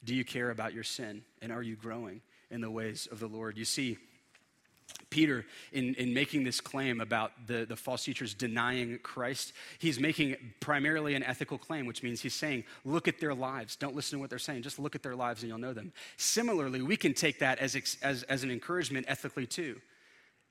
[0.04, 1.22] Do you care about your sin?
[1.40, 3.56] And are you growing in the ways of the Lord?
[3.56, 3.98] You see,
[5.10, 10.36] Peter, in, in making this claim about the, the false teachers denying Christ, he's making
[10.60, 13.76] primarily an ethical claim, which means he's saying, look at their lives.
[13.76, 14.62] Don't listen to what they're saying.
[14.62, 15.92] Just look at their lives and you'll know them.
[16.16, 19.80] Similarly, we can take that as, as, as an encouragement ethically too.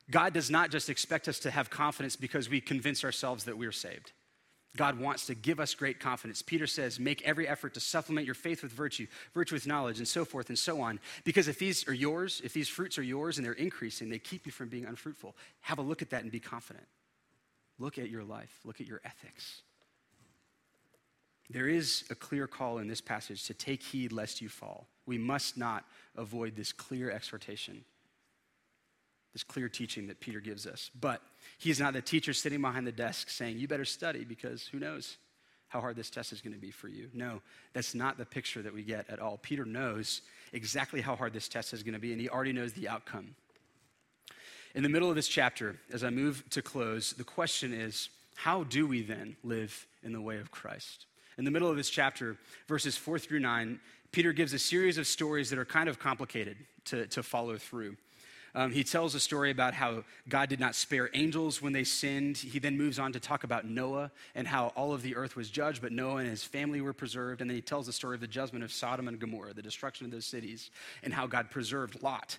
[0.10, 3.72] God does not just expect us to have confidence because we convince ourselves that we're
[3.72, 4.12] saved.
[4.78, 6.42] God wants to give us great confidence.
[6.42, 10.08] Peter says, make every effort to supplement your faith with virtue, virtue with knowledge, and
[10.08, 11.00] so forth and so on.
[11.26, 14.46] Because if these are yours, if these fruits are yours and they're increasing, they keep
[14.46, 15.36] you from being unfruitful.
[15.62, 16.86] Have a look at that and be confident.
[17.80, 19.62] Look at your life, look at your ethics.
[21.50, 24.88] There is a clear call in this passage to take heed lest you fall.
[25.06, 25.84] We must not
[26.16, 27.84] avoid this clear exhortation
[29.34, 30.92] this clear teaching that Peter gives us.
[31.00, 31.22] But
[31.62, 35.18] he's not the teacher sitting behind the desk saying, You better study because who knows
[35.68, 37.10] how hard this test is going to be for you.
[37.14, 37.42] No,
[37.74, 39.38] that's not the picture that we get at all.
[39.38, 42.74] Peter knows exactly how hard this test is going to be, and he already knows
[42.74, 43.36] the outcome.
[44.74, 48.64] In the middle of this chapter, as I move to close, the question is how
[48.64, 51.06] do we then live in the way of Christ?
[51.38, 52.38] In the middle of this chapter,
[52.68, 53.80] verses four through nine,
[54.12, 57.96] Peter gives a series of stories that are kind of complicated to, to follow through.
[58.54, 62.38] Um, he tells a story about how God did not spare angels when they sinned.
[62.38, 65.50] He then moves on to talk about Noah and how all of the earth was
[65.50, 67.40] judged, but Noah and his family were preserved.
[67.40, 70.06] And then he tells the story of the judgment of Sodom and Gomorrah, the destruction
[70.06, 70.70] of those cities,
[71.02, 72.38] and how God preserved Lot,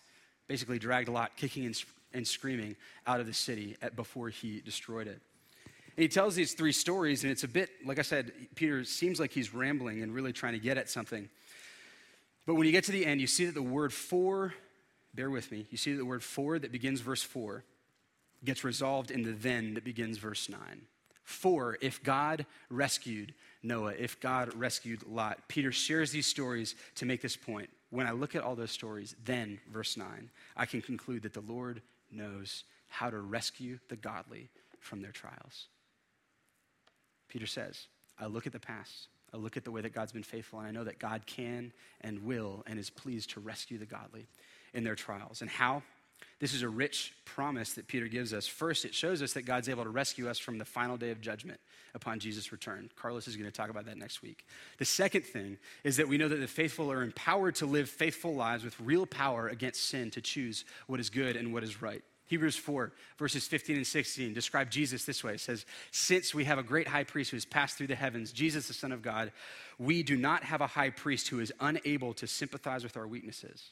[0.49, 1.83] basically dragged Lot kicking and,
[2.13, 5.21] and screaming out of the city at, before he destroyed it.
[5.97, 9.19] And he tells these three stories, and it's a bit, like I said, Peter seems
[9.19, 11.29] like he's rambling and really trying to get at something.
[12.47, 14.53] But when you get to the end, you see that the word for
[15.15, 15.67] bear with me.
[15.71, 17.65] You see the word for that begins verse 4
[18.45, 20.59] gets resolved in the then that begins verse 9.
[21.23, 23.33] For, if God rescued
[23.63, 27.71] Noah, if God rescued Lot, Peter shares these stories to make this point.
[27.91, 31.41] When I look at all those stories, then, verse 9, I can conclude that the
[31.41, 34.51] Lord knows how to rescue the godly
[34.81, 35.69] from their trials.
[37.29, 37.87] Peter says,
[38.19, 40.69] I look at the past, I look at the way that God's been faithful, and
[40.69, 44.27] I know that God can and will and is pleased to rescue the godly
[44.75, 45.41] in their trials.
[45.41, 45.83] And how?
[46.43, 48.49] This is a rich promise that Peter gives us.
[48.49, 51.21] First, it shows us that God's able to rescue us from the final day of
[51.21, 51.61] judgment
[51.95, 52.91] upon Jesus' return.
[52.97, 54.45] Carlos is going to talk about that next week.
[54.79, 58.35] The second thing is that we know that the faithful are empowered to live faithful
[58.35, 62.03] lives with real power against sin to choose what is good and what is right.
[62.27, 65.35] Hebrews 4, verses 15 and 16 describe Jesus this way.
[65.35, 68.33] It says, Since we have a great high priest who has passed through the heavens,
[68.33, 69.31] Jesus, the Son of God,
[69.79, 73.71] we do not have a high priest who is unable to sympathize with our weaknesses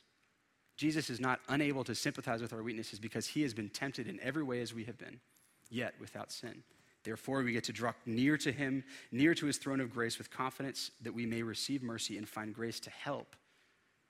[0.81, 4.19] Jesus is not unable to sympathize with our weaknesses because he has been tempted in
[4.23, 5.21] every way as we have been,
[5.69, 6.63] yet without sin.
[7.05, 10.31] Therefore, we get to draw near to him, near to his throne of grace with
[10.31, 13.37] confidence that we may receive mercy and find grace to help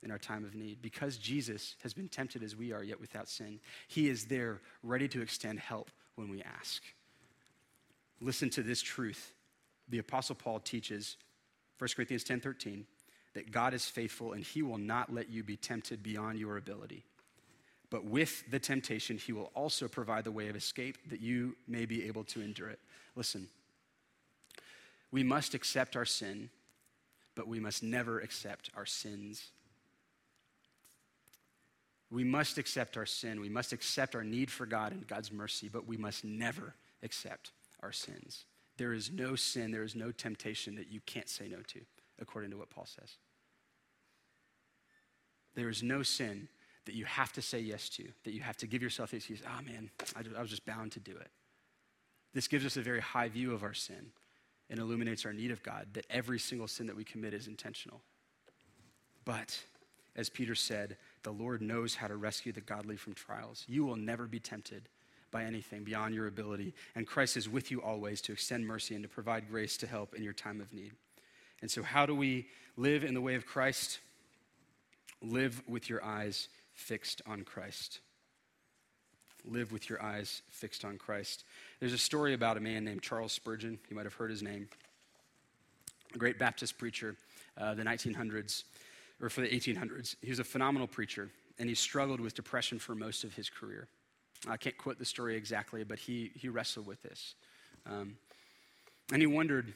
[0.05, 0.81] in our time of need.
[0.81, 3.59] Because Jesus has been tempted as we are, yet without sin,
[3.89, 6.85] he is there ready to extend help when we ask.
[8.21, 9.33] Listen to this truth.
[9.89, 11.17] The Apostle Paul teaches
[11.81, 12.87] 1 Corinthians 10 13
[13.35, 17.05] that God is faithful and he will not let you be tempted beyond your ability.
[17.91, 21.87] But with the temptation, he will also provide the way of escape that you may
[21.87, 22.79] be able to endure it.
[23.17, 23.49] Listen,
[25.11, 26.51] we must accept our sin,
[27.35, 29.51] but we must never accept our sins.
[32.11, 33.41] We must accept our sin.
[33.41, 37.51] We must accept our need for God and God's mercy, but we must never accept
[37.83, 38.45] our sins.
[38.77, 41.81] There is no sin, there is no temptation that you can't say no to
[42.21, 43.17] according to what Paul says.
[45.55, 46.49] There is no sin
[46.87, 49.43] that you have to say yes to, that you have to give yourself the excuse,
[49.47, 51.31] oh man, I, I was just bound to do it.
[52.33, 54.13] This gives us a very high view of our sin
[54.69, 58.01] and illuminates our need of God, that every single sin that we commit is intentional.
[59.25, 59.59] But,
[60.15, 63.65] as Peter said, the Lord knows how to rescue the godly from trials.
[63.67, 64.89] You will never be tempted
[65.33, 69.03] by anything beyond your ability, and Christ is with you always to extend mercy and
[69.03, 70.93] to provide grace to help in your time of need.
[71.63, 72.47] And so, how do we
[72.77, 73.99] live in the way of Christ?
[75.23, 78.01] Live with your eyes fixed on Christ.
[79.45, 81.45] Live with your eyes fixed on Christ.
[81.79, 83.79] There's a story about a man named Charles Spurgeon.
[83.89, 84.69] You might have heard his name.
[86.15, 87.17] A great Baptist preacher,
[87.57, 88.65] uh, the 1900s,
[89.21, 90.17] or for the 1800s.
[90.23, 93.89] He was a phenomenal preacher, and he struggled with depression for most of his career.
[94.49, 97.35] I can't quote the story exactly, but he, he wrestled with this.
[97.87, 98.17] Um,
[99.13, 99.73] and he wondered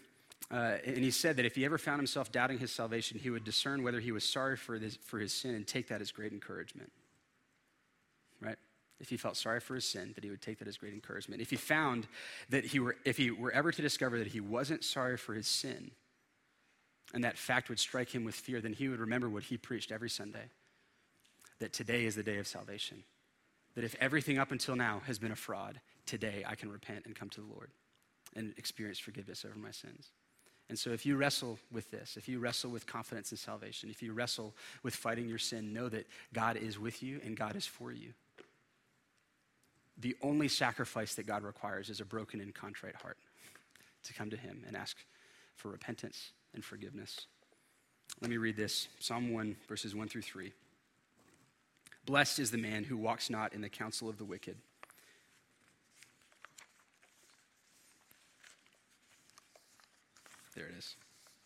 [0.50, 3.44] uh, and he said that if he ever found himself doubting his salvation, he would
[3.44, 6.92] discern whether he was sorry for, for his sin and take that as great encouragement.
[8.40, 8.58] Right?
[9.00, 11.40] If he felt sorry for his sin, that he would take that as great encouragement.
[11.40, 12.06] If he found
[12.50, 15.46] that he were, if he were ever to discover that he wasn't sorry for his
[15.46, 15.90] sin,
[17.12, 19.92] and that fact would strike him with fear, then he would remember what he preached
[19.92, 20.50] every Sunday
[21.60, 23.04] that today is the day of salvation.
[23.74, 27.14] That if everything up until now has been a fraud, today I can repent and
[27.14, 27.70] come to the Lord
[28.36, 30.10] and experience forgiveness over my sins.
[30.68, 34.02] And so, if you wrestle with this, if you wrestle with confidence in salvation, if
[34.02, 37.66] you wrestle with fighting your sin, know that God is with you and God is
[37.66, 38.14] for you.
[39.98, 43.16] the only sacrifice that God requires is a broken and contrite heart
[44.04, 44.96] to come to Him and ask
[45.54, 47.26] for repentance and forgiveness.
[48.20, 50.52] Let me read this Psalm 1, verses 1 through 3.
[52.06, 54.56] Blessed is the man who walks not in the counsel of the wicked.
[60.54, 60.96] There it is.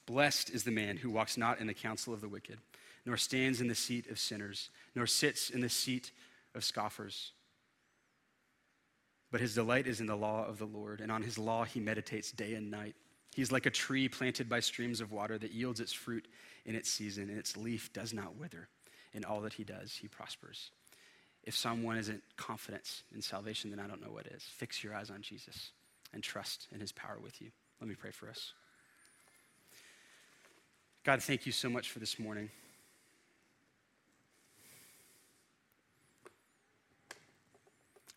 [0.06, 2.59] Blessed is the man who walks not in the counsel of the wicked,
[3.04, 6.12] nor stands in the seat of sinners, nor sits in the seat
[6.54, 7.32] of scoffers.
[9.30, 11.80] But his delight is in the law of the Lord, and on his law he
[11.80, 12.94] meditates day and night.
[13.34, 16.26] He's like a tree planted by streams of water that yields its fruit
[16.64, 18.68] in its season, and its leaf does not wither.
[19.12, 20.70] In all that he does, he prospers.
[21.44, 24.42] If someone isn't confidence in salvation, then I don't know what is.
[24.42, 25.72] Fix your eyes on Jesus
[26.12, 27.50] and trust in his power with you.
[27.80, 28.52] Let me pray for us.
[31.09, 32.50] God, thank you so much for this morning.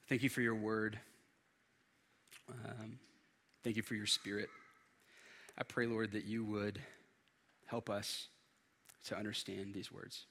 [0.10, 1.00] Thank you for your word.
[2.50, 3.00] Um,
[3.64, 4.50] thank you for your spirit.
[5.58, 6.82] I pray, Lord, that you would
[7.66, 8.28] help us
[9.06, 10.26] to understand these words.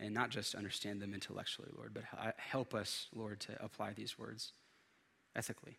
[0.00, 2.04] And not just understand them intellectually, Lord, but
[2.38, 4.52] help us, Lord, to apply these words
[5.36, 5.76] ethically,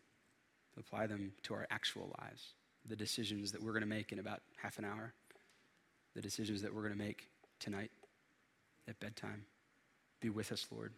[0.78, 2.54] apply them to our actual lives,
[2.88, 5.16] the decisions that we're going to make in about half an hour,
[6.18, 7.91] the decisions that we're going to make tonight
[8.88, 9.45] at bedtime.
[10.20, 10.91] Be with us, Lord.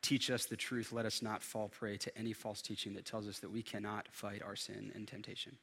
[0.00, 0.92] Teach us the truth.
[0.92, 4.06] Let us not fall prey to any false teaching that tells us that we cannot
[4.12, 5.56] fight our sin and temptation.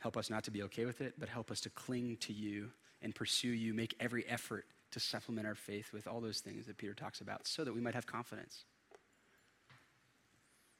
[0.00, 2.68] Help us not to be okay with it, but help us to cling to you
[3.00, 3.72] and pursue you.
[3.72, 7.46] Make every effort to supplement our faith with all those things that Peter talks about
[7.46, 8.64] so that we might have confidence.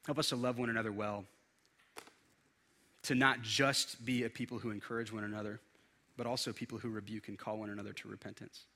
[0.04, 1.24] Help us to love one another well,
[3.02, 5.60] to not just be a people who encourage one another,
[6.16, 8.66] but also people who rebuke and call one another to repentance.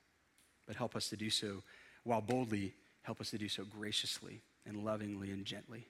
[0.66, 1.62] But help us to do so
[2.05, 2.74] while boldly
[3.07, 5.87] Help us to do so graciously and lovingly and gently.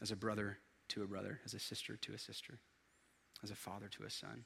[0.00, 0.58] As a brother
[0.90, 2.60] to a brother, as a sister to a sister,
[3.42, 4.44] as a father to a son.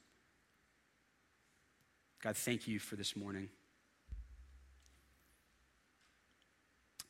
[2.22, 3.50] God, thank you for this morning.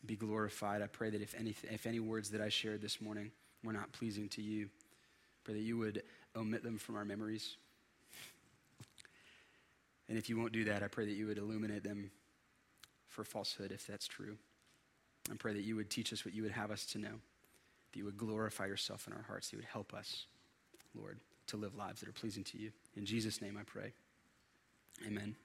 [0.04, 0.82] Be glorified.
[0.82, 3.30] I pray that if any, if any words that I shared this morning
[3.62, 4.68] were not pleasing to you,
[5.46, 6.02] pray that you would
[6.34, 7.56] omit them from our memories.
[10.08, 12.10] And if you won't do that, I pray that you would illuminate them
[13.06, 14.36] for falsehood if that's true.
[15.30, 17.08] I pray that you would teach us what you would have us to know,
[17.92, 20.26] that you would glorify yourself in our hearts, that you would help us,
[20.96, 22.72] Lord, to live lives that are pleasing to you.
[22.96, 23.92] In Jesus' name I pray.
[25.06, 25.36] Amen.